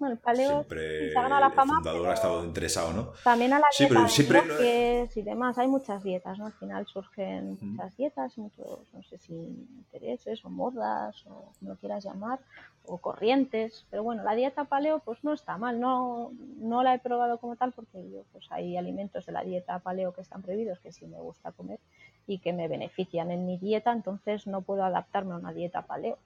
[0.00, 3.12] bueno, el paleo siempre a la fama, el fundador ha estado interesado, ¿no?
[3.22, 5.08] También a la sí, dieta pero siempre...
[5.14, 5.58] y demás.
[5.58, 6.46] Hay muchas dietas, ¿no?
[6.46, 11.76] Al final surgen muchas dietas, muchos, no sé si intereses o modas o como lo
[11.76, 12.40] quieras llamar,
[12.86, 13.86] o corrientes.
[13.90, 15.78] Pero bueno, la dieta paleo pues no está mal.
[15.78, 19.78] No, no la he probado como tal porque yo, pues hay alimentos de la dieta
[19.80, 21.78] paleo que están prohibidos que sí me gusta comer
[22.26, 26.16] y que me benefician en mi dieta, entonces no puedo adaptarme a una dieta paleo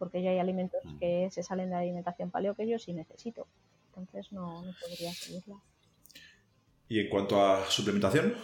[0.00, 0.98] porque ya hay alimentos mm.
[0.98, 3.46] que se salen de la alimentación paleo que yo sí necesito.
[3.88, 5.56] Entonces no, podría seguirla.
[6.88, 8.34] ¿Y en cuanto a suplementación?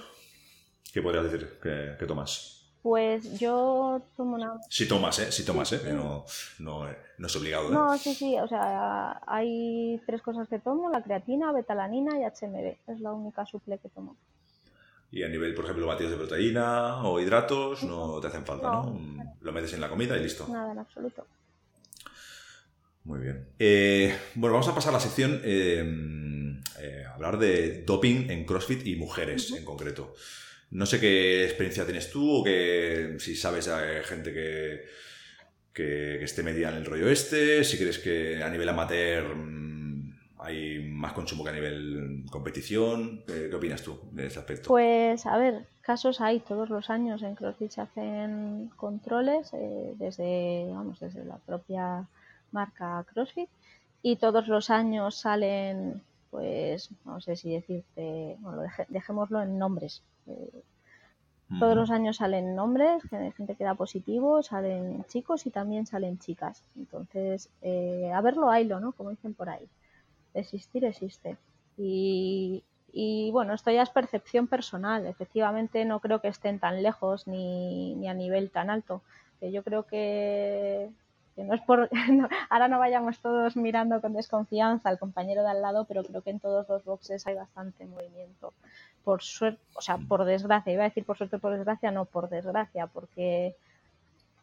[0.92, 2.70] ¿Qué podrías decir que, tomas?
[2.82, 4.52] Pues yo tomo una...
[4.68, 5.32] Si tomas, ¿eh?
[5.32, 5.92] Si tomas, ¿eh?
[5.92, 6.26] No,
[6.58, 6.86] no,
[7.18, 7.72] no, es obligado, ¿eh?
[7.72, 8.38] No, sí, sí.
[8.38, 10.90] O sea, hay tres cosas que tomo.
[10.90, 12.76] La creatina, betalanina y HMB.
[12.86, 14.16] Es la única suple que tomo.
[15.10, 18.98] Y a nivel, por ejemplo, batidos de proteína o hidratos, no te hacen falta, ¿no?
[19.40, 20.46] Lo metes en la comida y listo.
[20.48, 21.26] Nada, en absoluto.
[23.06, 23.46] Muy bien.
[23.60, 28.84] Eh, bueno, vamos a pasar a la sección eh, eh, hablar de doping en CrossFit
[28.84, 30.14] y mujeres en concreto.
[30.72, 34.86] No sé qué experiencia tienes tú o que si sabes de gente que,
[35.72, 40.80] que, esté media en el rollo este, si crees que a nivel amateur mm, hay
[40.90, 43.22] más consumo que a nivel competición.
[43.24, 44.66] ¿Qué, opinas tú de ese aspecto?
[44.66, 49.52] Pues a ver, casos hay todos los años en CrossFit se hacen controles
[49.96, 52.08] desde, vamos, desde la propia
[52.52, 53.48] marca CrossFit
[54.02, 60.02] y todos los años salen, pues no sé si decirte, bueno, dejémoslo en nombres.
[60.26, 60.62] Eh,
[61.60, 63.02] todos los años salen nombres,
[63.36, 66.64] gente que da positivo, salen chicos y también salen chicas.
[66.76, 68.90] Entonces, eh, a verlo, haylo, ¿no?
[68.92, 69.68] Como dicen por ahí.
[70.34, 71.36] Existir existe.
[71.78, 75.06] Y, y bueno, esto ya es percepción personal.
[75.06, 79.02] Efectivamente, no creo que estén tan lejos ni, ni a nivel tan alto.
[79.40, 80.90] Yo creo que
[81.44, 81.90] no es por
[82.50, 86.30] ahora no vayamos todos mirando con desconfianza al compañero de al lado, pero creo que
[86.30, 88.52] en todos los boxes hay bastante movimiento.
[89.04, 92.28] Por suerte, o sea, por desgracia, iba a decir por suerte por desgracia, no por
[92.28, 93.54] desgracia, porque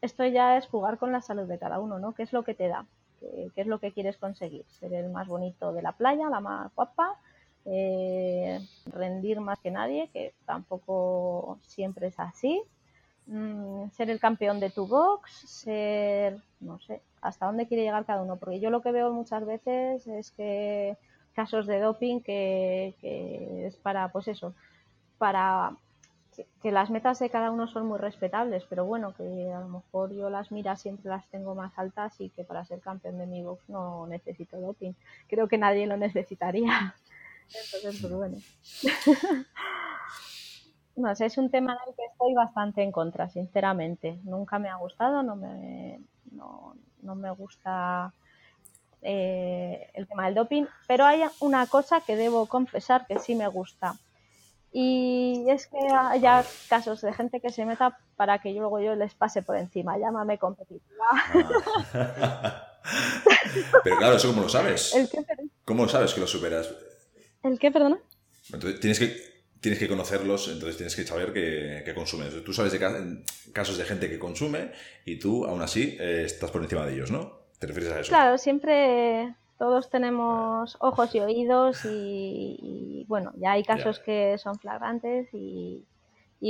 [0.00, 2.12] esto ya es jugar con la salud de cada uno, ¿no?
[2.14, 2.86] ¿Qué es lo que te da?
[3.20, 4.64] ¿Qué, es lo que quieres conseguir?
[4.68, 7.18] Ser el más bonito de la playa, la más guapa,
[7.64, 12.62] eh, rendir más que nadie, que tampoco siempre es así,
[13.26, 18.22] Mm, ser el campeón de tu box, ser, no sé, hasta dónde quiere llegar cada
[18.22, 18.36] uno.
[18.36, 20.96] Porque yo lo que veo muchas veces es que
[21.34, 22.94] casos de doping que,
[23.66, 24.54] es para, pues eso,
[25.18, 25.74] para
[26.62, 30.12] que, las metas de cada uno son muy respetables, pero bueno, que a lo mejor
[30.12, 33.42] yo las miras siempre las tengo más altas y que para ser campeón de mi
[33.42, 34.92] box no necesito doping.
[35.28, 36.94] Creo que nadie lo necesitaría.
[37.74, 38.36] Entonces, pues bueno.
[40.96, 44.18] No sé, es un tema en el que estoy bastante en contra, sinceramente.
[44.24, 48.12] Nunca me ha gustado, no me, no, me gusta
[49.02, 53.48] eh, el tema del doping, pero hay una cosa que debo confesar que sí me
[53.48, 53.96] gusta.
[54.72, 59.14] Y es que haya casos de gente que se meta para que luego yo les
[59.14, 59.98] pase por encima.
[59.98, 61.04] Llámame competitiva.
[61.92, 62.66] Ah.
[63.84, 64.94] pero claro, ¿eso cómo lo sabes?
[64.94, 65.24] ¿El qué,
[65.64, 66.72] ¿Cómo lo sabes que lo superas?
[67.42, 67.98] ¿El qué, perdona?
[68.52, 69.33] Entonces, tienes que
[69.64, 72.28] tienes que conocerlos, entonces tienes que saber qué, consumen.
[72.44, 74.72] Tú sabes de casos de gente que consume
[75.06, 77.38] y tú, aún así, eh, estás por encima de ellos, ¿no?
[77.58, 78.10] ¿Te refieres a eso?
[78.10, 85.28] Claro, siempre todos tenemos ojos y oídos y, bueno, ya hay casos que son flagrantes
[85.32, 85.82] y,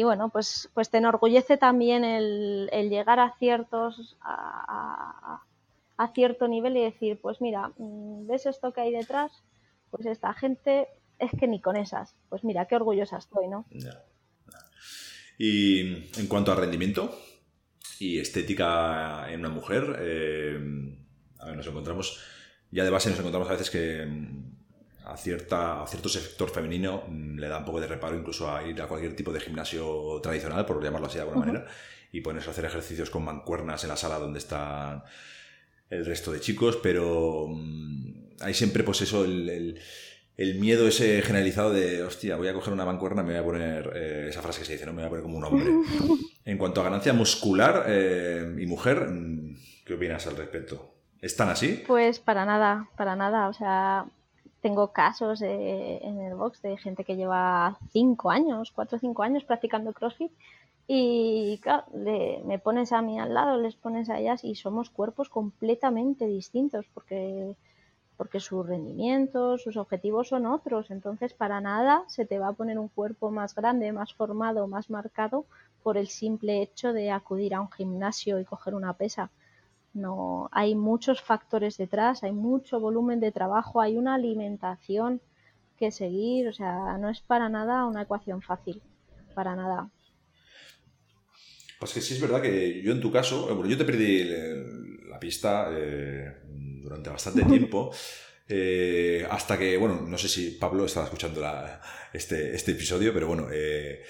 [0.03, 5.41] bueno, pues, pues te enorgullece también el, llegar a ciertos a,
[6.15, 9.31] cierto nivel y decir, pues mira, mm, ¿ves esto que hay detrás?
[9.93, 10.89] Pues esta gente
[11.19, 12.15] es que ni con esas.
[12.29, 13.67] Pues mira, qué orgullosa estoy, ¿no?
[15.39, 15.81] Y
[16.19, 17.19] en cuanto a rendimiento
[17.99, 20.59] y estética en una mujer, eh,
[21.39, 22.21] a ver, nos encontramos
[22.75, 27.05] ya de base nos encontramos a veces que mm, a, cierta, a cierto sector femenino
[27.07, 30.21] mm, le da un poco de reparo incluso a ir a cualquier tipo de gimnasio
[30.21, 31.67] tradicional, por llamarlo así de alguna manera,
[32.11, 35.05] y ponerse a hacer ejercicios con mancuernas en la sala donde están
[35.89, 39.81] el resto de chicos, pero mm, hay siempre pues eso, el,
[40.37, 44.26] miedo ese generalizado de, hostia, voy a coger una mancuerna, me voy a poner, eh,
[44.28, 45.70] esa frase que se dice, no me voy a poner como un hombre.
[46.47, 49.09] En cuanto a ganancia muscular eh, y mujer,
[49.87, 50.91] ¿qué opinas al respecto?
[51.22, 51.82] ¿Están así?
[51.87, 53.49] Pues para nada, para nada.
[53.49, 54.05] O sea,
[54.61, 59.43] tengo casos en el box de gente que lleva cinco años, cuatro o cinco años
[59.45, 60.32] practicando CrossFit
[60.87, 65.30] y claro, me pones a mí al lado, les pones a ellas y somos cuerpos
[65.30, 67.57] completamente distintos porque,
[68.17, 70.91] porque sus rendimientos, sus objetivos son otros.
[70.91, 74.91] Entonces, para nada se te va a poner un cuerpo más grande, más formado, más
[74.91, 75.47] marcado
[75.83, 79.31] por el simple hecho de acudir a un gimnasio y coger una pesa.
[79.93, 85.21] No, hay muchos factores detrás, hay mucho volumen de trabajo, hay una alimentación
[85.77, 88.83] que seguir, o sea, no es para nada una ecuación fácil,
[89.35, 89.91] para nada.
[91.79, 94.25] Pues que sí es verdad que yo en tu caso, bueno, yo te perdí
[95.09, 96.33] la pista eh,
[96.83, 97.93] durante bastante tiempo.
[98.47, 101.43] Eh, hasta que, bueno, no sé si Pablo estaba escuchando
[102.12, 104.03] este, este, episodio, pero bueno, eh,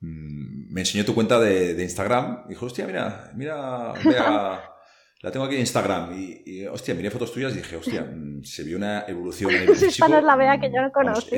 [0.00, 2.46] mm, me enseñó tu cuenta de, Instagram.
[2.48, 4.62] Dijo, hostia, mira, mira, vea,
[5.22, 6.12] la tengo aquí en Instagram
[6.44, 9.52] y, hostia, miré fotos tuyas y dije, hostia, mm, se vio una evolución.
[9.52, 9.72] No
[10.18, 11.36] es la vea que yo no conocí.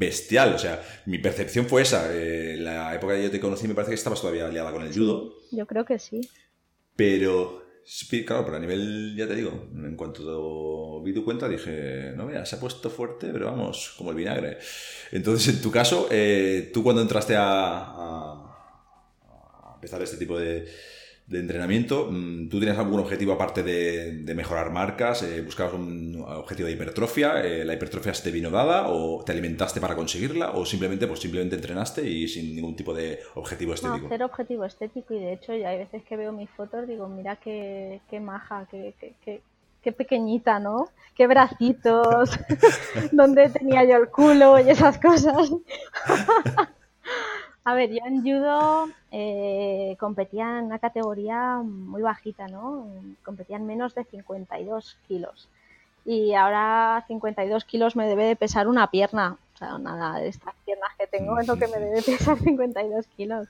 [0.00, 2.08] Bestial, o sea, mi percepción fue esa.
[2.10, 4.92] Eh, la época que yo te conocí me parece que estabas todavía aliada con el
[4.92, 5.34] judo.
[5.52, 6.22] Yo creo que sí.
[6.96, 7.62] Pero,
[8.26, 12.46] claro, pero a nivel, ya te digo, en cuanto vi tu cuenta dije, no, mira,
[12.46, 14.58] se ha puesto fuerte, pero vamos, como el vinagre.
[15.12, 18.46] Entonces, en tu caso, eh, tú cuando entraste a
[19.74, 20.66] empezar este tipo de
[21.30, 25.22] de entrenamiento, mm, ¿tú tienes algún objetivo aparte de, mejorar marcas?
[25.22, 27.40] Eh, ¿Buscabas un objetivo de hipertrofia?
[27.44, 30.50] Eh, ¿La hipertrofia se te vino dada o te alimentaste para conseguirla?
[30.50, 34.02] ¿O simplemente, pues, simplemente entrenaste y sin ningún tipo de objetivo estético?
[34.02, 37.08] No, cero objetivo estético y de hecho ya hay veces que veo mis fotos digo,
[37.08, 39.40] mira qué, qué maja, qué, qué,
[39.82, 40.88] qué, pequeñita, ¿no?
[41.14, 42.30] Qué bracitos,
[43.12, 45.52] dónde tenía yo el culo y esas cosas.
[47.64, 52.86] A ver, yo en judo eh, competía en una categoría muy bajita, ¿no?
[53.22, 55.48] Competía en menos de 52 kilos.
[56.06, 59.36] Y ahora 52 kilos me debe de pesar una pierna.
[59.54, 63.06] O sea, nada de estas piernas que tengo es lo que me debe pesar 52
[63.08, 63.48] kilos.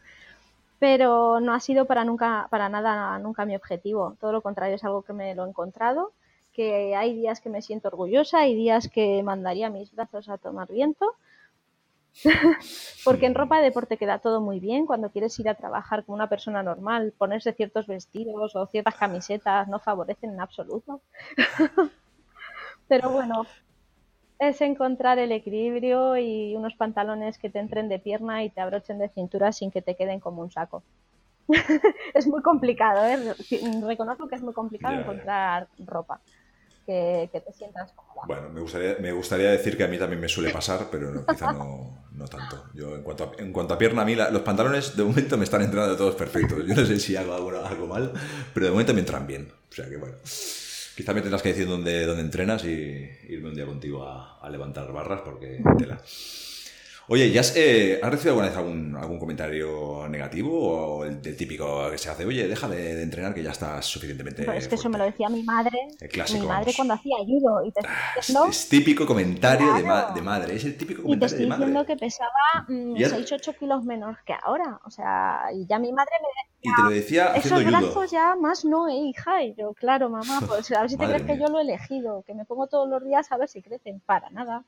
[0.81, 4.17] Pero no ha sido para nunca, para nada, nunca mi objetivo.
[4.21, 6.13] Todo lo contrario, es algo que me lo he encontrado,
[6.53, 10.69] que hay días que me siento orgullosa, hay días que mandaría mis brazos a tomar
[10.69, 11.15] viento
[13.05, 16.17] Porque en ropa de deporte queda todo muy bien cuando quieres ir a trabajar como
[16.17, 21.01] una persona normal, ponerse ciertos vestidos o ciertas camisetas no favorecen en absoluto.
[22.89, 23.47] Pero bueno,
[24.39, 28.99] es encontrar el equilibrio y unos pantalones que te entren de pierna y te abrochen
[28.99, 30.83] de cintura sin que te queden como un saco.
[32.15, 33.35] es muy complicado, ¿eh?
[33.83, 36.21] reconozco que es muy complicado encontrar ropa
[36.87, 38.27] que, te sientas cómoda.
[38.27, 41.53] Bueno, me gustaría, me gustaría decir que a mí también me suele pasar, pero quizá
[41.53, 42.65] no, no tanto.
[42.75, 45.45] Yo, en cuanto, a, en cuanto a pierna, a mí los pantalones de momento me
[45.45, 46.67] están entrando todos perfectos.
[46.67, 48.13] Yo no sé si hago algo, algo mal,
[48.53, 49.53] pero de momento me entran bien.
[49.71, 50.17] O sea que bueno.
[50.97, 54.51] Quizá me tendrás que decir dónde, dónde entrenas y irme un día contigo a, a
[54.51, 55.99] levantar barras porque tela.
[57.13, 61.99] Oye, ¿ya has, eh, recibido alguna vez algún, algún comentario negativo o el, típico que
[61.99, 64.47] se hace, oye, deja de, entrenar que ya estás suficientemente.
[64.57, 65.77] es que eso me lo decía mi madre.
[66.33, 67.65] mi madre cuando hacía judo.
[67.65, 68.15] Y te ah,
[68.49, 69.83] es, típico comentario de,
[70.23, 71.65] madre, es el típico comentario de madre.
[71.65, 74.79] Y te estoy diciendo que pesaba 6, mm, 8 kilos menos que ahora.
[74.85, 76.73] O sea, y ya mi madre me decía.
[76.73, 79.43] Y te lo decía Esos brazos ya más no, eh, hija.
[79.43, 82.23] Y yo, claro, mamá, pues a ver si te crees que yo lo he elegido,
[82.25, 83.99] que me pongo todos los días a ver si crecen.
[84.07, 84.65] Para nada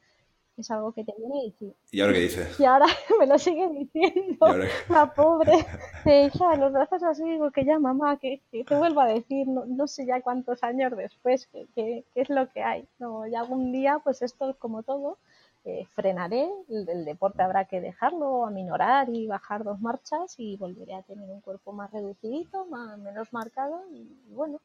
[0.57, 1.75] es algo que te viene y sí.
[1.91, 2.49] ¿Y ahora qué dice?
[2.59, 2.87] Y ahora
[3.19, 4.47] me lo sigue diciendo,
[4.89, 5.53] la pobre.
[6.05, 9.87] De hija, los brazos así, digo que ya mamá, que, te vuelvo a decir, no,
[9.87, 12.87] sé ya cuántos años después, qué es lo que hay.
[12.99, 15.19] No, ya algún día, pues esto es como todo,
[15.65, 21.03] eh, frenaré, el, deporte habrá que dejarlo, aminorar y bajar dos marchas y volveré a
[21.03, 24.61] tener un cuerpo más reducidito, más, menos marcado y, bueno.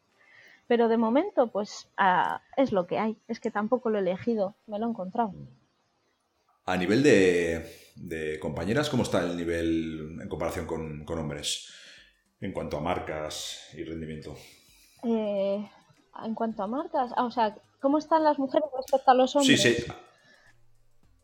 [0.65, 3.15] Pero de momento, pues ah, es lo que hay.
[3.27, 5.33] Es que tampoco lo he elegido, me lo he encontrado.
[6.67, 11.73] A nivel de, compañeras, ¿cómo está el nivel en comparación con, hombres?
[12.41, 14.35] En cuanto a marcas y rendimiento.
[15.03, 15.65] Eh,
[16.25, 19.61] en cuanto a marcas, ah, o sea, ¿cómo están las mujeres respecto a los hombres?
[19.61, 19.91] Sí, sí.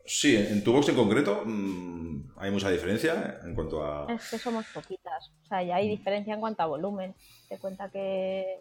[0.06, 4.06] Sí, en tu box en concreto mm, hay mucha diferencia en cuanto a...
[4.12, 7.14] Es que somos poquitas, o sea, ya hay diferencia en cuanto a volumen.
[7.50, 8.60] Te cuenta que,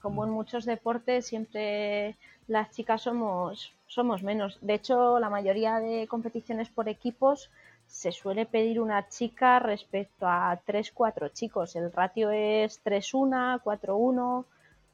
[0.00, 2.16] como en muchos deportes, siempre
[2.46, 4.58] las chicas somos, somos menos.
[4.60, 7.50] De hecho, la mayoría de competiciones por equipos
[7.86, 11.76] se suele pedir una chica respecto a 3-4 chicos.
[11.76, 14.44] El ratio es 3-1, 4-1,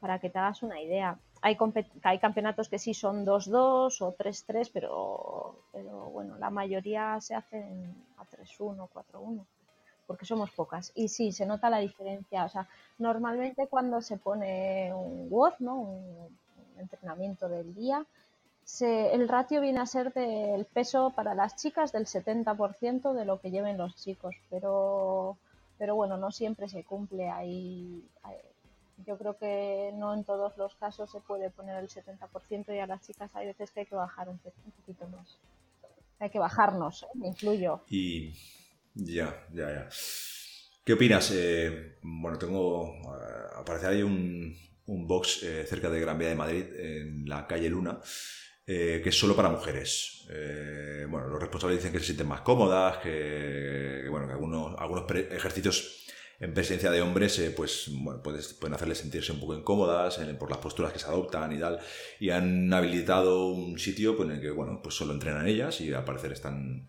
[0.00, 1.56] para que te hagas una idea hay,
[2.02, 7.94] hay campeonatos que sí son 2-2 o 3-3, pero, pero bueno, la mayoría se hacen
[8.16, 9.44] a 3-1, 4-1,
[10.06, 10.92] porque somos pocas.
[10.94, 12.44] Y sí, se nota la diferencia.
[12.44, 12.68] O sea,
[12.98, 15.76] normalmente cuando se pone un WOD, ¿no?
[15.76, 16.46] un,
[16.78, 18.04] entrenamiento del día,
[18.66, 23.40] se, el ratio viene a ser del peso para las chicas del 70% de lo
[23.40, 25.38] que lleven los chicos, pero,
[25.78, 28.04] pero bueno, no siempre se cumple ahí
[29.04, 32.86] yo creo que no en todos los casos se puede poner el 70% y a
[32.86, 35.38] las chicas hay veces que hay que bajar un, poquito más.
[36.18, 37.06] Hay que bajarnos, ¿eh?
[37.14, 37.82] me incluyo.
[37.88, 38.32] Y
[38.94, 39.88] ya, ya, ya.
[40.84, 41.30] ¿Qué opinas?
[41.34, 42.84] Eh, bueno, tengo.
[42.84, 44.56] Uh, aparece ahí un,
[44.86, 48.00] un box eh, cerca de Gran Vía de Madrid, en la calle Luna,
[48.66, 50.26] que es solo para mujeres.
[51.08, 56.06] bueno, los responsables dicen que se sienten más cómodas, que, bueno, que algunos, algunos ejercicios
[56.38, 60.58] en presencia de hombres, eh, pues bueno, pueden hacerles sentirse un poco incómodas por las
[60.58, 61.78] posturas que se adoptan y tal.
[62.20, 65.92] Y han habilitado un sitio pues, en el que, bueno, pues solo entrenan ellas y
[65.92, 66.88] al parecer están,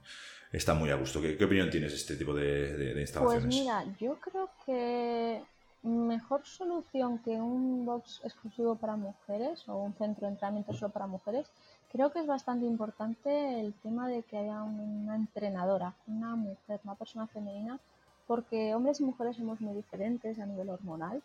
[0.51, 1.21] están muy a gusto.
[1.21, 3.45] ¿Qué, opinión tienes de este tipo de, instalaciones?
[3.45, 5.41] Pues mira, yo creo que
[5.84, 11.07] mejor solución que un box exclusivo para mujeres o un centro de entrenamiento solo para
[11.07, 11.49] mujeres,
[11.91, 16.95] creo que es bastante importante el tema de que haya una entrenadora, una mujer, una
[16.95, 17.80] persona femenina
[18.28, 21.23] porque hombres y mujeres somos muy diferentes a nivel hormonal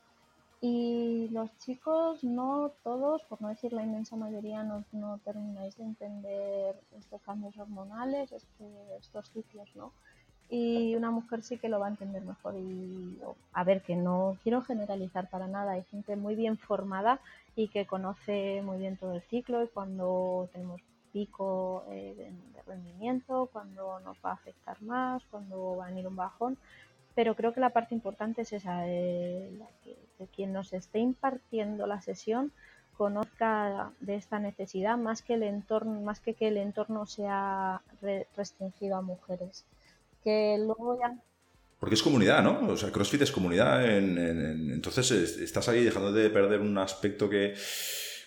[0.61, 6.80] y los chicos no todos, por no decir la inmensa mayoría, no, termináis de entender
[6.96, 8.64] estos cambios hormonales, este,
[8.96, 9.92] estos ciclos, ¿no?
[10.55, 12.55] Y una mujer sí que lo va a entender mejor.
[12.57, 13.18] Y
[13.55, 17.20] a ver, que no quiero generalizar para nada, hay gente muy bien formada
[17.57, 22.62] y que conoce muy bien todo el ciclo y cuando tenemos pico eh, de, de
[22.66, 26.59] rendimiento, cuando nos va a afectar más, cuando va a venir un bajón,
[27.14, 29.50] pero creo que la parte importante es esa, de,
[29.84, 29.96] que,
[30.34, 32.53] quien nos esté impartiendo la sesión
[32.96, 37.82] conozca de esta necesidad más que el entorno, más que que el entorno sea
[38.36, 39.64] restringido a mujeres.
[40.23, 41.16] Que luego ya
[41.83, 42.68] porque es comunidad, ¿no?
[42.68, 43.85] O sea, CrossFit es comunidad.
[43.85, 47.55] entonces estás ahí dejando de perder un aspecto que,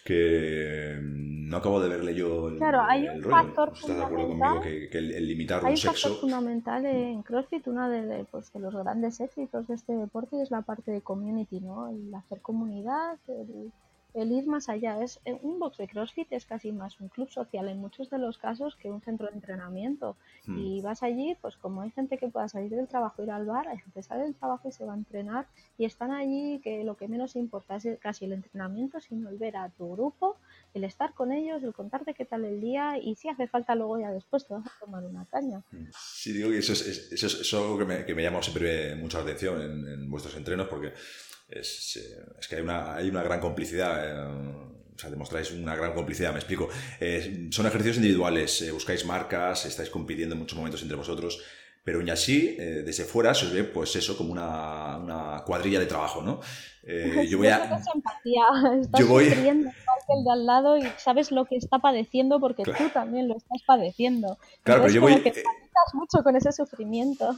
[0.04, 4.62] que no acabo de verle yo el, claro, hay un factor ¿Estás de acuerdo conmigo
[4.62, 5.94] que, el, limitar un sexo...
[5.94, 10.52] factor fundamental en CrossFit, uno de, pues, de, los grandes éxitos de este deporte es
[10.52, 11.88] la parte de community, ¿no?
[11.88, 13.72] El hacer comunidad, el,
[14.16, 15.02] el ir más allá.
[15.04, 18.18] Es eh, un box de CrossFit es casi más un club social en muchos de
[18.18, 20.16] los casos que un centro de entrenamiento.
[20.46, 20.58] Hmm.
[20.58, 23.68] Y vas allí, pues como hay gente que pueda salir del trabajo ir al bar,
[23.68, 25.48] hay gente que sale del trabajo y se va a entrenar
[25.78, 29.58] y están allí que lo que menos importa es casi el entrenamiento, sino el ver
[29.58, 30.38] a tu grupo,
[30.74, 34.00] el estar con ellos, el contarte qué tal el día y si hace falta luego
[34.00, 35.62] ya después te vas a tomar una caña.
[35.72, 35.88] Hmm.
[35.92, 39.20] Sí, digo que eso es, eso es, algo que me, que me llama siempre mucha
[39.20, 40.94] atención en, en vuestros entrenos porque
[41.50, 44.08] es, eh, es que hay una, hay una gran complicidad.
[44.08, 46.70] Eh, o sea, demostráis una gran complicidad, me explico.
[47.02, 51.44] Eh, son ejercicios individuales, buscáis marcas, estáis compitiendo en muchos momentos entre vosotros,
[51.86, 55.86] pero aún así, desde fuera se os ve, pues eso, como una, una cuadrilla de
[55.86, 56.42] trabajo, ¿no?
[57.30, 57.64] yo voy a...
[58.82, 59.28] Estás yo voy...
[59.28, 63.62] el de al lado y sabes lo que está padeciendo porque tú también lo estás
[63.66, 64.38] padeciendo.
[64.64, 65.22] Claro, pero yo voy
[65.94, 67.36] mucho con ese sufrimiento.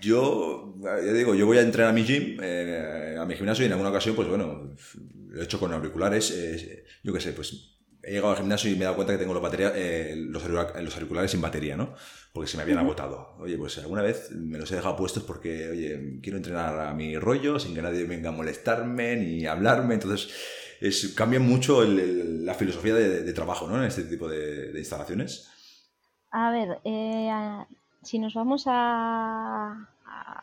[0.00, 3.66] Yo, ya digo, yo voy a entrenar a mi gym, eh, a mi gimnasio y
[3.66, 4.74] en alguna ocasión, pues bueno,
[5.28, 7.73] lo he hecho con auriculares, eh, yo qué sé, pues
[8.06, 10.44] he llegado al gimnasio y me he dado cuenta que tengo los, batería, eh, los,
[10.94, 11.94] auriculares sin batería, ¿no?
[12.32, 13.36] Porque se me habían agotado.
[13.38, 17.16] Oye, pues alguna vez me los he dejado puestos porque, oye, quiero entrenar a mi
[17.18, 19.94] rollo sin que nadie venga a molestarme ni hablarme.
[19.94, 20.34] Entonces,
[20.80, 23.78] es, cambia mucho la filosofía de, trabajo, ¿no?
[23.78, 25.50] En este tipo de instalaciones.
[26.36, 27.30] A ver, eh,
[28.02, 29.88] si nos vamos a,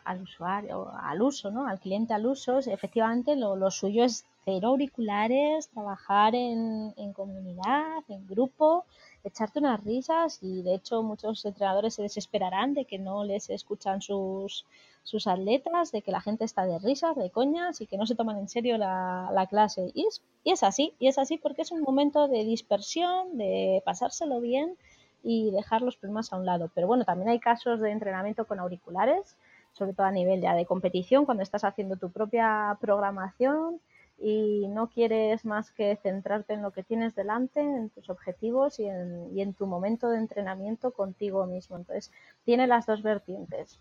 [0.04, 1.66] al usuario, al uso, ¿no?
[1.66, 8.02] Al cliente al uso, efectivamente lo, lo suyo es cero auriculares, trabajar en, en, comunidad,
[8.08, 8.84] en grupo,
[9.24, 14.00] echarte unas risas y de hecho muchos entrenadores se desesperarán de que no les escuchan
[14.02, 14.66] sus,
[15.02, 18.14] sus atletas, de que la gente está de risas, de coñas y que no se
[18.14, 19.90] toman en serio la, la clase.
[19.94, 23.82] Y es, y es así, y es así porque es un momento de dispersión, de
[23.84, 24.76] pasárselo bien
[25.22, 26.70] y dejar los problemas a un lado.
[26.74, 29.36] Pero bueno, también hay casos de entrenamiento con auriculares,
[29.72, 33.80] sobre todo a nivel ya de competición, cuando estás haciendo tu propia programación
[34.22, 38.84] y no quieres más que centrarte en lo que tienes delante, en tus objetivos y
[38.84, 41.76] en, y en tu momento de entrenamiento contigo mismo.
[41.76, 42.12] Entonces,
[42.44, 43.80] tiene las dos vertientes,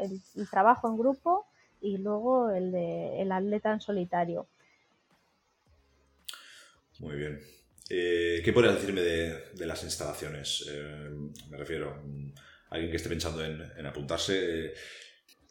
[0.00, 1.46] el, trabajo en grupo
[1.82, 4.46] y luego el de el atleta en solitario.
[7.00, 7.38] Muy bien.
[7.90, 10.66] Eh, ¿Qué podrías decirme de, las instalaciones?
[10.70, 11.10] Eh,
[11.50, 14.66] me refiero a alguien que esté pensando en, en apuntarse.
[14.66, 14.74] Eh,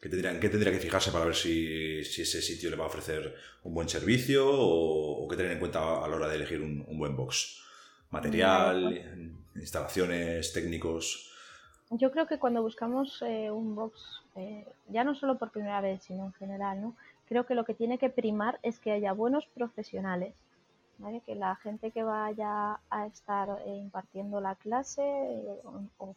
[0.02, 2.88] ¿Qué tendría, ¿Qué tendría, que fijarse para ver si, si, ese sitio le va a
[2.88, 6.62] ofrecer un buen servicio o, o qué tener en cuenta a la hora de elegir
[6.62, 7.64] un, un buen box?
[8.12, 11.32] ¿Material, instalaciones, técnicos?
[11.90, 14.22] Yo creo que cuando buscamos eh, un box,
[14.90, 16.96] ya no solo por primera vez, sino en general, ¿no?
[17.28, 20.34] creo que lo que tiene que primar es que haya buenos profesionales
[20.98, 21.22] ¿vale?
[21.26, 25.62] Que la gente que vaya a estar eh, impartiendo la clase eh,
[26.00, 26.16] o,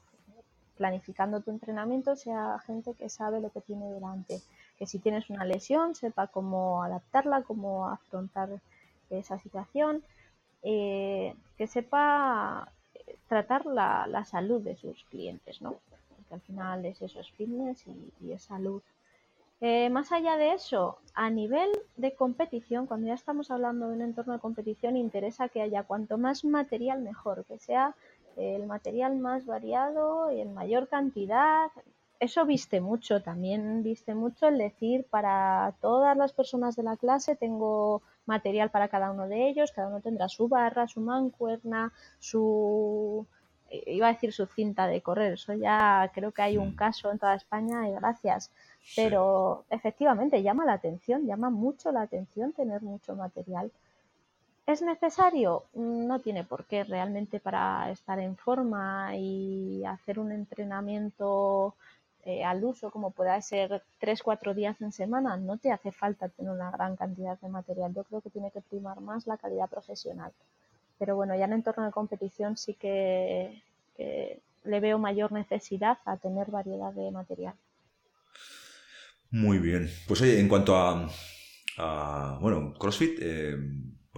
[0.81, 4.41] planificando tu entrenamiento sea gente que sabe lo que tiene delante.
[4.79, 8.49] Que si tienes una lesión sepa cómo adaptarla, cómo afrontar
[9.11, 10.03] esa situación,
[10.63, 12.73] eh, que sepa
[13.29, 15.77] tratar la, la, salud de sus clientes, ¿no?
[16.17, 18.81] Porque al final es eso, es fitness y, y es salud.
[19.61, 24.01] Eh, más allá de eso, a nivel de competición, cuando ya estamos hablando de un
[24.01, 27.95] entorno de competición, interesa que haya cuanto más material mejor, que sea
[28.37, 31.71] el material más variado y en mayor cantidad.
[32.19, 37.35] Eso viste mucho, también viste mucho el decir para todas las personas de la clase
[37.35, 43.27] tengo material para cada uno de ellos, cada uno tendrá su barra, su mancuerna, su
[43.71, 47.19] iba a decir su cinta de correr, eso ya creo que hay un caso en
[47.19, 48.51] toda España y gracias.
[48.97, 49.77] Pero sí.
[49.77, 53.71] efectivamente llama la atención, llama mucho la atención tener mucho material.
[54.67, 55.65] ¿Es necesario?
[55.75, 61.75] No tiene por qué realmente para estar en forma y hacer un entrenamiento
[62.25, 66.53] eh, al uso como pueda ser 3-4 días en semana, no te hace falta tener
[66.53, 67.95] una gran cantidad de material.
[67.95, 70.31] Yo creo que tiene que primar más la calidad profesional.
[70.99, 73.63] Pero bueno, ya en entorno de competición sí que,
[74.65, 77.55] le veo mayor necesidad a tener variedad de material.
[79.31, 79.91] Muy bien.
[80.07, 81.09] Pues oye, en cuanto a,
[81.79, 83.57] a bueno, CrossFit, eh,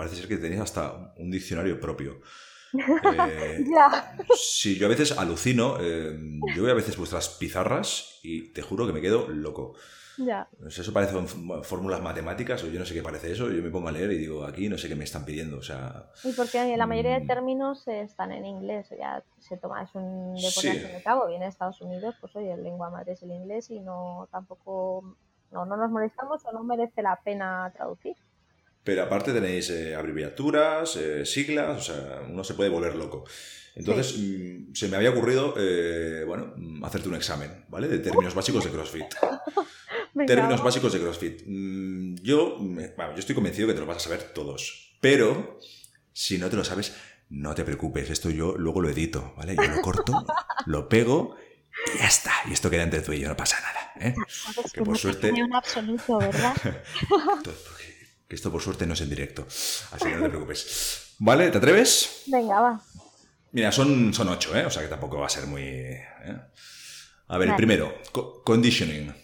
[0.03, 2.21] parece ser que tenéis hasta un diccionario propio.
[2.75, 4.17] Eh, ya.
[4.35, 5.77] Sí, yo a veces alucino.
[5.79, 6.19] Eh,
[6.57, 9.75] yo veo a veces vuestras pizarras y te juro que me quedo loco.
[10.17, 10.49] Ya.
[10.67, 11.15] Eso parece
[11.63, 13.51] fórmulas matemáticas o yo no sé qué parece eso.
[13.51, 15.59] Yo me pongo a leer y digo, aquí no sé qué me están pidiendo.
[15.59, 18.89] O sea, y porque la mayoría de términos están en inglés.
[18.99, 20.79] Ya se toma, es un deporte sí.
[20.79, 21.29] de cabo.
[21.29, 25.15] Viene de Estados Unidos, pues oye, el lengua madre es el inglés y no tampoco.
[25.51, 28.17] No, no nos molestamos o no merece la pena traducir.
[28.85, 33.24] Pero aparte tenéis eh, abreviaturas, eh, siglas, o sea, uno se puede volver loco.
[33.74, 34.66] Entonces, sí.
[34.68, 36.55] mmm, se me había ocurrido, eh, bueno,
[36.85, 37.89] hacerte un examen, ¿vale?
[37.89, 39.07] De términos básicos de CrossFit.
[40.26, 41.43] términos básicos de CrossFit.
[41.47, 44.97] Mm, yo, bueno, yo estoy convencido que te lo vas a saber todos.
[45.01, 45.59] Pero,
[46.12, 46.95] si no te lo sabes,
[47.30, 48.11] no te preocupes.
[48.11, 49.57] Esto yo luego lo edito, ¿vale?
[49.57, 50.12] Yo lo corto,
[50.66, 51.37] lo pego
[51.95, 52.33] y ya está.
[52.49, 53.93] Y esto queda entre tú y yo, no pasa nada.
[54.09, 54.14] ¿eh?
[54.64, 55.33] Que, que por suerte.
[55.33, 56.55] un absoluto, ¿verdad?
[58.33, 59.47] que esto por suerte no es en directo.
[59.47, 61.16] Así que no te preocupes.
[61.18, 61.51] ¿Vale?
[61.51, 62.22] ¿Te atreves?
[62.28, 62.80] Venga, va.
[63.51, 64.64] Mira, son, son ocho, ¿eh?
[64.64, 65.64] O sea que tampoco va a ser muy.
[65.64, 66.03] ¿eh?
[67.28, 67.51] A ver, vale.
[67.51, 69.14] el primero, co conditioning.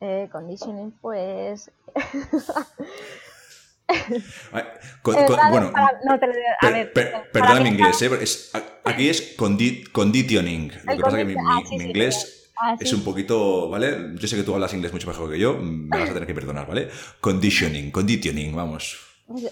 [0.00, 1.70] Eh, conditioning, pues.
[5.02, 6.28] con, con, bueno, para, no, te, a
[6.62, 8.10] per, ver, per, perdona mi inglés, ¿eh?
[8.22, 8.52] es,
[8.84, 10.72] aquí es condi conditioning.
[10.86, 12.22] Lo que pasa es que mi, ah, sí, mi, mi inglés.
[12.22, 12.84] Sí, Ah, sí.
[12.84, 14.14] es un poquito, ¿vale?
[14.14, 16.34] Yo sé que tú hablas inglés mucho mejor que yo, me vas a tener que
[16.34, 16.88] perdonar, ¿vale?
[17.20, 18.98] Conditioning, conditioning, vamos.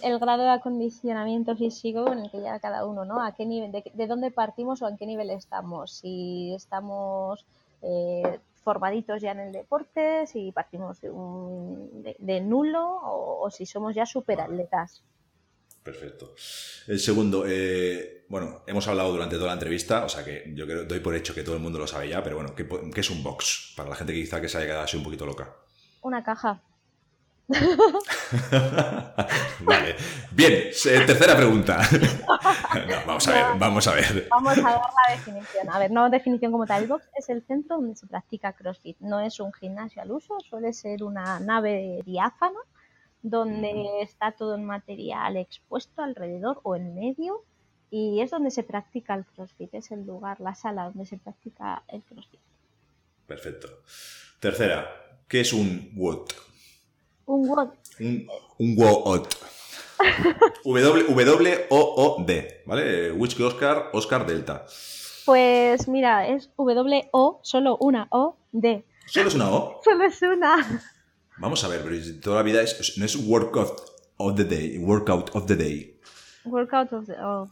[0.03, 3.25] El grado de acondicionamiento físico en el que ya cada uno, ¿no?
[3.25, 5.93] ¿A qué nivel, de, de dónde partimos o en qué nivel estamos?
[5.93, 7.47] Si estamos
[7.83, 13.51] eh, formaditos ya en el deporte, si partimos de, un, de, de nulo o, o,
[13.51, 15.03] si somos ya superatletas.
[15.83, 16.35] Perfecto.
[16.87, 20.85] El segundo, eh, bueno, hemos hablado durante toda la entrevista, o sea que yo creo,
[20.85, 23.11] doy por hecho que todo el mundo lo sabe ya, pero bueno, ¿qué, qué es
[23.11, 23.73] un box?
[23.77, 25.57] Para la gente que quizá que se haya quedado así un poquito loca.
[26.03, 26.61] Una caja.
[29.61, 29.97] vale.
[30.31, 30.71] Bien,
[31.07, 31.81] tercera pregunta.
[33.07, 34.29] vamos a ver, vamos a ver.
[34.31, 35.69] Vamos a ver la definición.
[35.71, 36.83] A ver, no definición como tal.
[36.83, 38.99] El box es el centro donde se practica CrossFit.
[39.01, 42.61] No es un gimnasio al uso, suele ser una nave diáfana
[43.23, 47.45] donde está todo el material expuesto alrededor o en medio
[47.91, 49.75] y es donde se practica el CrossFit.
[49.75, 52.41] Es el lugar, la sala donde se practica el CrossFit.
[53.27, 53.69] Perfecto.
[54.39, 54.89] Tercera,
[55.29, 56.29] ¿qué es un WOD?
[57.27, 57.69] Un WOD.
[58.01, 59.29] Un, un WOD.
[60.65, 63.13] W-O-O-D, ¿vale?
[63.13, 64.65] Whisky Oscar, Oscar Delta.
[65.27, 68.85] Pues mira, es W-O, solo una O-D.
[69.07, 69.81] ¿Solo es una O?
[69.85, 70.83] Solo es una.
[71.41, 73.81] Vamos a ver, pero toda la vida es, no es workout
[74.19, 75.99] of the day, workout of the day.
[76.45, 77.07] Workout of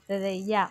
[0.07, 0.71] the, day, ya.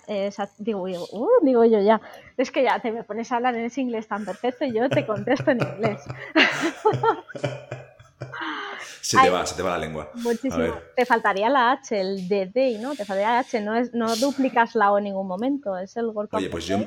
[0.59, 1.99] digo, yo, uh, digo yo ya.
[2.37, 4.87] Es que ya te me pones a hablar en ese inglés tan perfecto y yo
[4.87, 6.01] te contesto en inglés.
[9.01, 10.11] se te va, se te va la lengua.
[10.15, 10.75] Muchísimo.
[10.95, 12.95] Te faltaría la H, el de day, ¿no?
[12.95, 16.05] Te faltaría la H, no, es, no duplicas la O en ningún momento, es el
[16.05, 16.39] workout.
[16.39, 16.77] Oye, pues yo,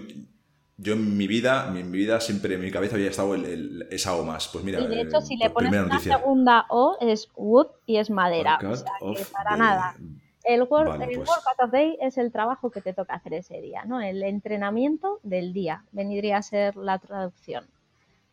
[0.82, 4.16] yo en mi vida, en mi vida siempre en mi cabeza había estado el, esa
[4.16, 4.48] O más.
[4.48, 8.10] Pues mira, y de hecho, si le pones una segunda O es wood y es
[8.10, 8.58] madera.
[8.64, 9.96] o sea, que para nada.
[10.42, 13.84] El, work, el pues of Day es el trabajo que te toca hacer ese día,
[13.84, 14.00] ¿no?
[14.00, 17.66] El entrenamiento del día, vendría a ser la traducción.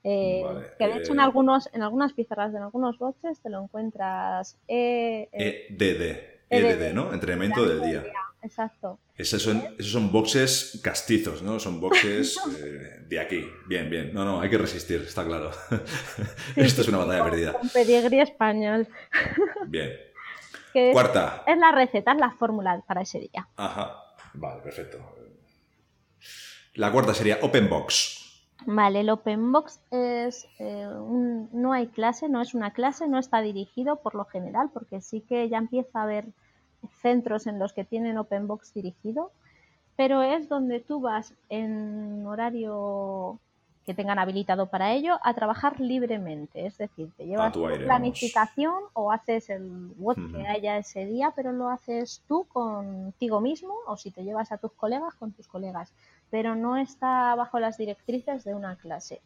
[0.04, 0.42] Eh,
[0.78, 4.58] que de hecho en eh, algunos, en algunas pizarras, en algunos boxes te lo encuentras
[4.68, 7.14] EDD, e EDD, ¿no?
[7.14, 8.06] Entrenamiento del día.
[8.42, 9.00] Exacto.
[9.16, 11.60] Esos son, esos son boxes castizos, ¿no?
[11.60, 13.46] Son boxes eh, de aquí.
[13.68, 14.14] Bien, bien.
[14.14, 15.52] No, no, hay que resistir, está claro.
[16.56, 17.54] Esto es una batalla perdida.
[17.54, 18.88] Con pedigrí español.
[19.68, 19.92] Bien.
[20.94, 21.44] Cuarta.
[21.48, 23.48] Es la receta, es la fórmula para ese día.
[23.56, 23.96] Ajá.
[24.36, 25.00] Vale, perfecto.
[26.76, 28.17] La cuarta sería Open Box.
[28.66, 30.90] Vale, el Open Box es eh,
[31.52, 35.22] no hay clase, no es una clase, no está dirigido por lo general, porque sí
[35.22, 36.26] que ya empieza a haber
[37.02, 39.32] centros en los que tienen Open Box dirigido,
[39.96, 43.40] pero es donde tú vas en horario
[43.88, 46.66] que tengan habilitado para ello a trabajar libremente.
[46.66, 51.54] Es decir, te llevas tu planificación o haces el WOD que haya ese día, pero
[51.54, 55.94] lo haces tú contigo mismo o si te llevas a tus colegas, con tus colegas.
[56.30, 59.22] Pero no está bajo las directrices de una clase.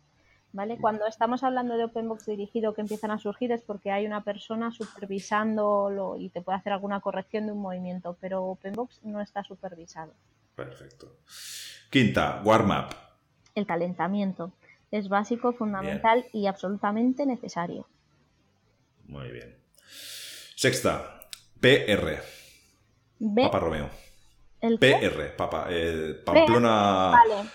[0.54, 0.78] ¿Vale?
[0.78, 4.72] Cuando estamos hablando de OpenBox dirigido que empiezan a surgir es porque hay una persona
[4.72, 10.12] supervisándolo y te puede hacer alguna corrección de un movimiento, pero OpenBox no está supervisado.
[10.56, 11.20] Perfecto.
[11.90, 12.94] Quinta, warm-up
[13.56, 14.52] el calentamiento.
[14.92, 17.88] Es básico, fundamental y absolutamente necesario.
[19.06, 19.56] Muy bien.
[20.56, 21.22] Sexta,
[21.60, 22.22] PR.
[23.36, 23.90] Papa Romeo.
[24.62, 27.12] ¿El PR, Papa, eh, Pamplona.
[27.12, 27.50] Vale.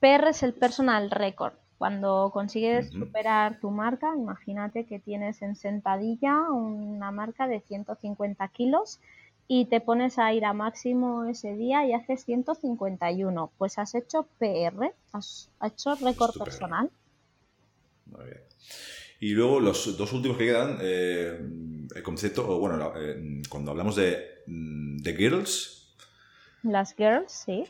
[0.00, 1.54] PR es el personal record.
[1.78, 9.00] Cuando consigues superar tu marca, imagínate que tienes en sentadilla una marca de 150 kilos
[9.48, 13.50] y te pones a ir a máximo ese día y haces 151.
[13.58, 16.90] Pues has hecho PR, has, hecho récord personal.
[18.06, 18.40] Muy bien.
[19.20, 21.38] Y luego los dos últimos que quedan, eh,
[21.94, 25.83] el concepto, o bueno, eh, cuando hablamos de, mm, de girls.
[26.64, 27.64] Las girls, sí.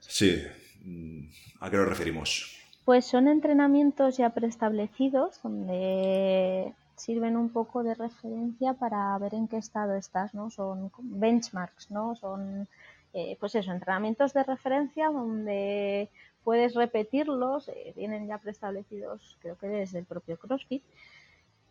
[0.00, 0.42] Sí.
[0.84, 1.28] Mm,
[1.60, 2.56] ¿A qué nos referimos?
[2.84, 9.56] Pues son entrenamientos ya preestablecidos donde sirven un poco de referencia para ver en qué
[9.56, 10.50] estado estás, ¿no?
[10.50, 12.14] Son benchmarks, ¿no?
[12.16, 12.68] Son,
[13.14, 16.10] eh, pues eso, entrenamientos de referencia donde
[16.44, 20.84] puedes repetirlos, eh, vienen ya preestablecidos, creo que desde el propio CrossFit,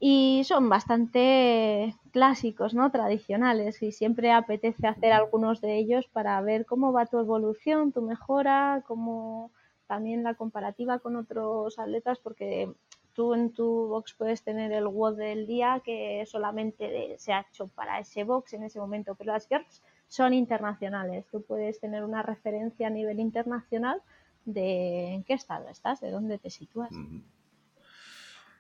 [0.06, 2.92] y son bastante clásicos, ¿no?
[2.92, 8.02] Tradicionales, y siempre apetece hacer algunos de ellos para ver cómo va tu evolución, tu
[8.02, 9.50] mejora, cómo
[9.88, 12.70] también la comparativa con otros atletas, porque
[13.14, 17.70] tú en tu box puedes tener el WOD del día que solamente se ha hecho
[17.70, 21.26] para ese box en ese momento, pero las girls son internacionales.
[21.32, 24.02] Tú puedes tener una referencia a nivel internacional
[24.44, 26.92] de en qué estado estás, de dónde te sitúas.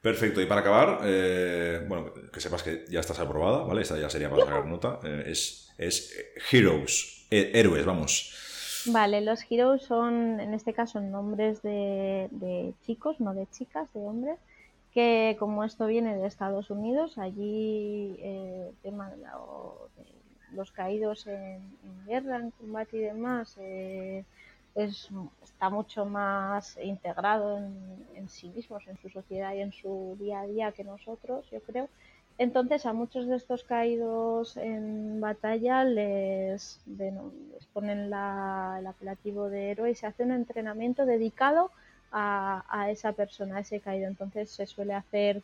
[0.03, 3.81] Perfecto, y para acabar, eh, bueno, que sepas que ya estás aprobada, ¿vale?
[3.81, 4.99] Esta ya sería para sacar nota.
[5.03, 6.13] Eh, es, es
[6.51, 8.83] Heroes, héroes, vamos.
[8.87, 14.01] Vale, los heroes son, en este caso, nombres de, de chicos, no de chicas, de
[14.01, 14.37] hombres,
[14.93, 19.23] que como esto viene de Estados Unidos, allí eh, el tema de,
[20.53, 21.61] los caídos en,
[22.05, 24.25] guerra, en combate y demás, eh,
[24.75, 25.09] es,
[25.43, 30.47] está mucho más integrado en, sí mismos, en su sociedad y en su día a
[30.47, 31.89] día que nosotros, yo creo.
[32.37, 39.91] Entonces a muchos de estos caídos en batalla les, les ponen el apelativo de héroe
[39.91, 41.69] y se hace un entrenamiento dedicado
[42.11, 44.07] a, esa persona, a ese caído.
[44.07, 45.43] Entonces se suele hacer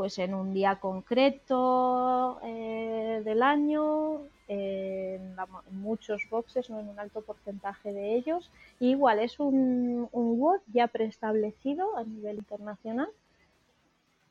[0.00, 5.36] pues en un día concreto eh, del año, en,
[5.72, 8.50] muchos boxes, no en un alto porcentaje de ellos.
[8.78, 13.10] igual es un, un WOD ya preestablecido a nivel internacional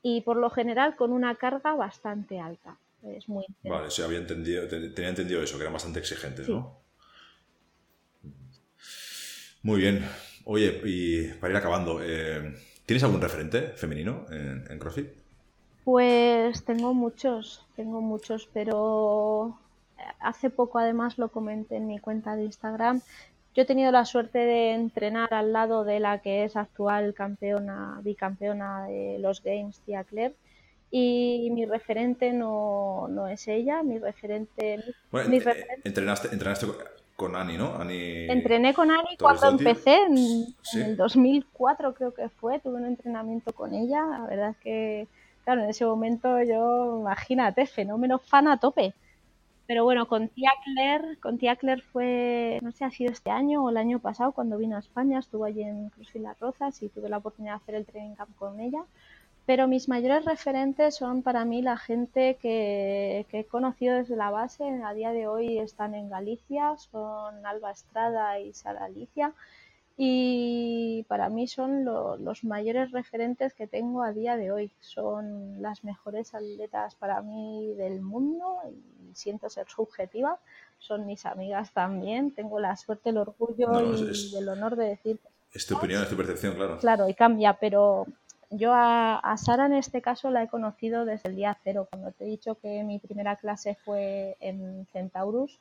[0.02, 2.76] y por lo general con una carga bastante alta.
[3.04, 6.80] Es muy Vale, sí, había entendido, tenía entendido eso, que eran bastante exigentes, ¿no?
[9.62, 10.04] Muy bien.
[10.46, 15.19] Oye, y para ir acabando, eh, ¿tienes algún referente femenino en, en CrossFit?
[15.84, 19.58] Pues tengo muchos, tengo muchos, pero
[20.20, 23.00] hace poco además lo comenté en mi cuenta de Instagram.
[23.54, 28.00] Yo he tenido la suerte de entrenar al lado de la que es actual campeona,
[28.02, 30.34] bicampeona de los Games, Tia Claire,
[30.90, 34.82] y mi referente no, no es ella, mi referente...
[35.10, 36.66] Bueno, eh, Entrenaste, entrenaste
[37.16, 37.74] con Ani, ¿no?
[37.74, 38.28] Ani...
[38.28, 43.52] Entrené con Ani cuando empecé, en, en, el 2004 creo que fue, tuve un entrenamiento
[43.52, 45.08] con ella, la verdad es que,
[45.44, 48.94] claro, en ese momento yo, imagínate, fenómeno fan a tope.
[49.66, 53.62] Pero bueno, con tía Claire, con tía Claire fue, no sé, ha sido este año
[53.64, 56.88] o el año pasado cuando vino a España, estuvo allí en Cruz Las Rozas y
[56.88, 58.82] tuve la oportunidad de hacer el training camp con ella.
[59.46, 64.30] Pero mis mayores referentes son para mí la gente que, que he conocido desde la
[64.30, 64.64] base.
[64.84, 69.34] A día de hoy están en Galicia, son Alba Estrada y Sara Alicia
[69.96, 74.70] y para mí son los mayores referentes que tengo a día de hoy.
[74.80, 80.38] Son las mejores atletas para mí del mundo y siento ser subjetiva.
[80.78, 82.34] Son mis amigas también.
[82.34, 85.20] Tengo la suerte, el orgullo y el honor de decir.
[85.52, 86.78] Es tu opinión, es tu percepción, claro.
[86.78, 88.06] Claro, y cambia, pero
[88.50, 91.88] yo a, a, Sara en este caso la he conocido desde el día cero.
[91.90, 95.58] Cuando te he dicho que mi primera clase fue en Centaurus,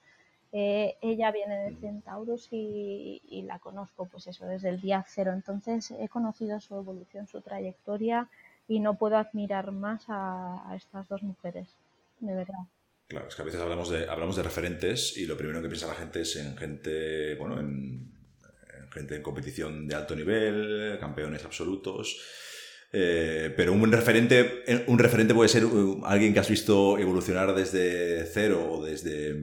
[0.52, 5.32] eh, ella viene de Centaurus y, la conozco, pues eso, desde el día cero.
[5.34, 8.30] Entonces he conocido su evolución, su trayectoria
[8.68, 11.68] y no puedo admirar más a, estas dos mujeres,
[12.20, 12.66] de verdad.
[13.08, 15.88] Claro, es que a veces hablamos de, hablamos de referentes y lo primero que piensa
[15.88, 18.12] la gente es en gente, bueno, en,
[18.91, 22.22] gente en competición de alto nivel, campeones absolutos.
[22.91, 25.64] Eh, pero un referente, un referente puede ser
[26.06, 29.36] alguien que has visto evolucionar desde cero o desde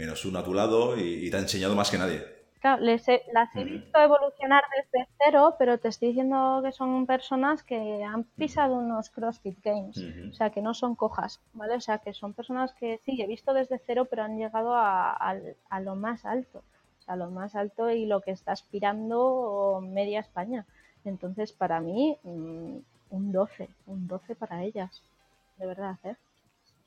[0.00, 2.24] menos uno a tu lado y, te ha enseñado más que nadie.
[2.60, 8.04] Claro, las he visto evolucionar desde cero, pero te estoy diciendo que son personas que
[8.04, 9.96] han pisado unos CrossFit Games,
[10.30, 11.74] o sea, que no son cojas, ¿vale?
[11.74, 15.34] O sea, que son personas que sí, he visto desde cero, pero han llegado a,
[15.82, 20.20] lo más alto, o sea, a lo más alto y lo que está aspirando media
[20.20, 20.66] España.
[21.06, 22.76] Entonces, para mí, mm,
[23.10, 25.02] un 12, un 12 para ellas,
[25.56, 26.16] de verdad, ¿eh?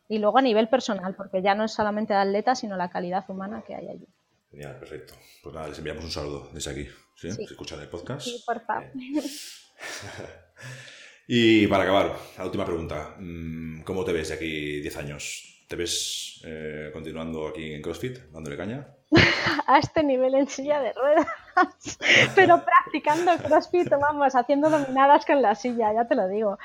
[0.08, 3.26] Y luego a nivel personal, porque ya no es solamente de atleta, sino la calidad
[3.30, 4.08] humana que hay allí.
[4.52, 5.14] Genial, perfecto.
[5.42, 6.88] Pues nada, les enviamos un saludo desde aquí.
[7.16, 7.32] ¿Sí?
[7.32, 8.26] ¿Se escuchan el podcast?
[8.26, 8.92] Sí, por favor.
[11.28, 13.16] y para acabar, la última pregunta.
[13.18, 15.66] Mm, ¿Cómo te ves de aquí 10 años?
[15.68, 18.96] ¿Te ves eh, continuando aquí en CrossFit, dándole caña?
[19.68, 21.28] a este nivel en silla de ruedas,
[22.36, 26.58] pero practicando CrossFit, vamos, haciendo dominadas con la silla, ya te lo digo.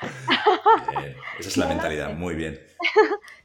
[1.39, 2.59] esa es la mentalidad, muy bien.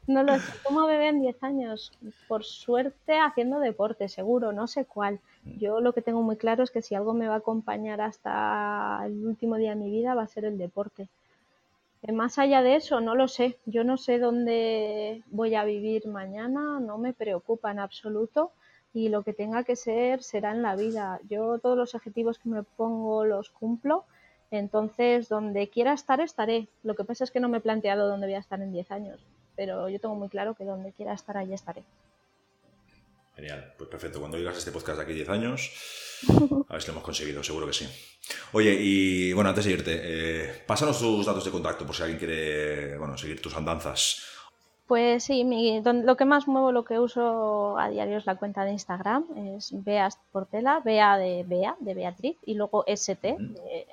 [0.06, 1.92] No lo sé, ¿cómo me en 10 años?
[2.28, 5.20] Por suerte haciendo deporte, seguro, no sé cuál.
[5.58, 9.00] Yo lo que tengo muy claro es que si algo me va a acompañar hasta
[9.06, 11.08] el último día de mi vida va a ser el deporte.
[12.12, 13.56] Más allá de eso, no lo sé.
[13.64, 18.52] Yo no sé dónde voy a vivir mañana, no me preocupa en absoluto
[18.92, 21.18] y lo que tenga que ser será en la vida.
[21.30, 24.04] Yo todos los objetivos que me pongo los cumplo,
[24.50, 26.68] entonces donde quiera estar estaré.
[26.82, 28.90] Lo que pasa es que no me he planteado dónde voy a estar en 10
[28.90, 29.24] años,
[29.56, 31.82] pero yo tengo muy claro que donde quiera estar allí estaré.
[33.36, 34.20] Genial, pues perfecto.
[34.20, 35.70] Cuando oigas este podcast de aquí 10 años,
[36.68, 37.88] a ver si lo hemos conseguido, seguro que sí.
[38.52, 42.18] Oye, y bueno, antes de irte, eh, pásanos tus datos de contacto por si alguien
[42.18, 44.34] quiere bueno, seguir tus andanzas
[44.86, 45.44] pues sí,
[45.84, 49.24] lo que más muevo, lo que uso a diario es la cuenta de Instagram,
[49.56, 53.86] es Bea Portela, Bea de Bea, de Beatriz, y luego ST, de,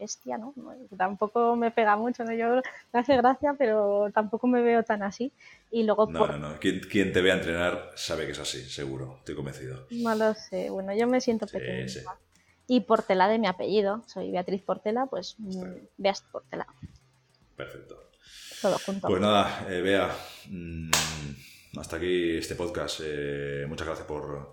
[0.00, 0.54] bestia, ¿no?
[0.96, 2.32] Tampoco me pega mucho, ¿no?
[2.32, 5.32] Yo me hace gracia, pero tampoco me veo tan así.
[5.70, 6.58] Y luego no, no, no.
[6.58, 9.86] Quien, te vea entrenar sabe que es así, seguro, estoy convencido.
[9.90, 11.86] No lo sé, bueno, yo me siento pequeña.
[12.66, 15.36] Y Portela de mi apellido, soy Beatriz Portela, pues
[15.96, 16.66] Bea Portela.
[17.56, 18.10] Perfecto.
[18.86, 19.08] junto.
[19.08, 20.10] Pues nada, eh, Bea,
[20.48, 20.90] mm,
[21.78, 23.00] hasta aquí este podcast.
[23.04, 24.52] Eh, muchas gracias por,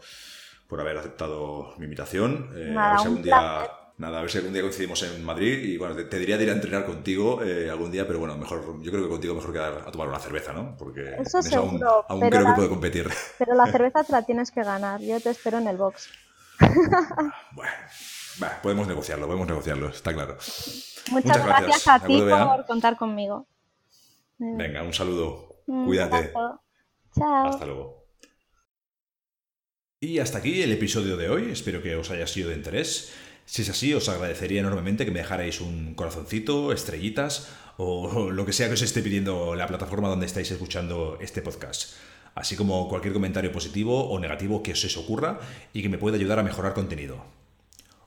[0.67, 2.51] por, haber aceptado mi invitación.
[2.55, 3.86] Eh, a ver si algún día.
[3.97, 6.49] Nada, a ver si algún día coincidimos en Madrid y bueno, te, diría de ir
[6.51, 9.91] a entrenar contigo algún día, pero bueno, mejor, yo creo que contigo mejor quedar a
[9.91, 10.75] tomar una cerveza, ¿no?
[10.77, 13.09] Porque eso, seguro, aún, creo que puedo competir.
[13.39, 16.09] Pero la cerveza te la tienes que ganar, yo te espero en el box.
[17.53, 17.71] bueno,
[18.61, 20.37] podemos negociarlo, podemos negociarlo, está claro.
[21.09, 23.47] Muchas, gracias, a ti por contar conmigo.
[24.37, 25.63] Venga, un saludo.
[25.65, 26.31] Cuídate.
[27.17, 27.47] Chao.
[27.47, 28.05] Hasta luego.
[29.99, 31.51] Y hasta aquí el episodio de hoy.
[31.51, 33.11] Espero que os haya sido de interés.
[33.47, 38.51] Si es así, os agradecería enormemente que me dejarais un corazoncito, estrellitas o lo que
[38.51, 41.95] sea que os esté pidiendo la plataforma donde estáis escuchando este podcast.
[42.35, 45.39] Así como cualquier comentario positivo o negativo que os ocurra
[45.71, 47.23] y que me pueda ayudar a mejorar contenido.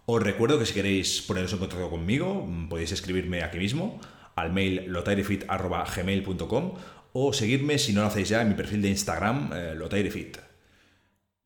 [0.05, 3.99] Os recuerdo que si queréis poneros en contacto conmigo, podéis escribirme aquí mismo
[4.37, 6.75] al mail lotairefit.gmail.com
[7.15, 10.50] o seguirme si no lo hacéis ya en mi perfil de Instagram, eh, lotairefit.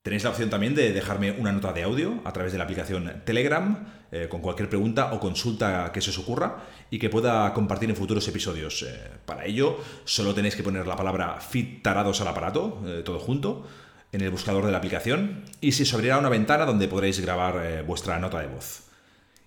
[0.05, 3.23] Tenéis la opción también de dejarme una nota de audio a través de la aplicación
[3.25, 6.59] Telegram eh, con cualquier pregunta o consulta que se os ocurra
[6.91, 8.83] y que pueda compartir en futuros episodios.
[8.83, 13.19] Eh, para ello, solo tenéis que poner la palabra fit tarados al aparato, eh, todo
[13.19, 13.67] junto,
[14.13, 17.83] en el buscador de la aplicación y se os abrirá una ventana donde podréis grabar
[17.85, 18.83] vuestra nota de voz.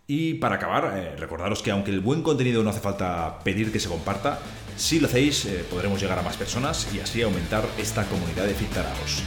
[0.08, 3.90] Y para acabar, recordaros que aunque el buen contenido no hace falta pedir que se
[3.90, 4.40] comparta,
[4.76, 8.72] si lo hacéis podremos llegar a más personas y así aumentar esta comunidad de fit
[8.72, 9.22] tarados.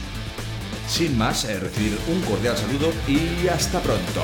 [0.87, 4.21] Sin más, recibir un cordial saludo y hasta pronto.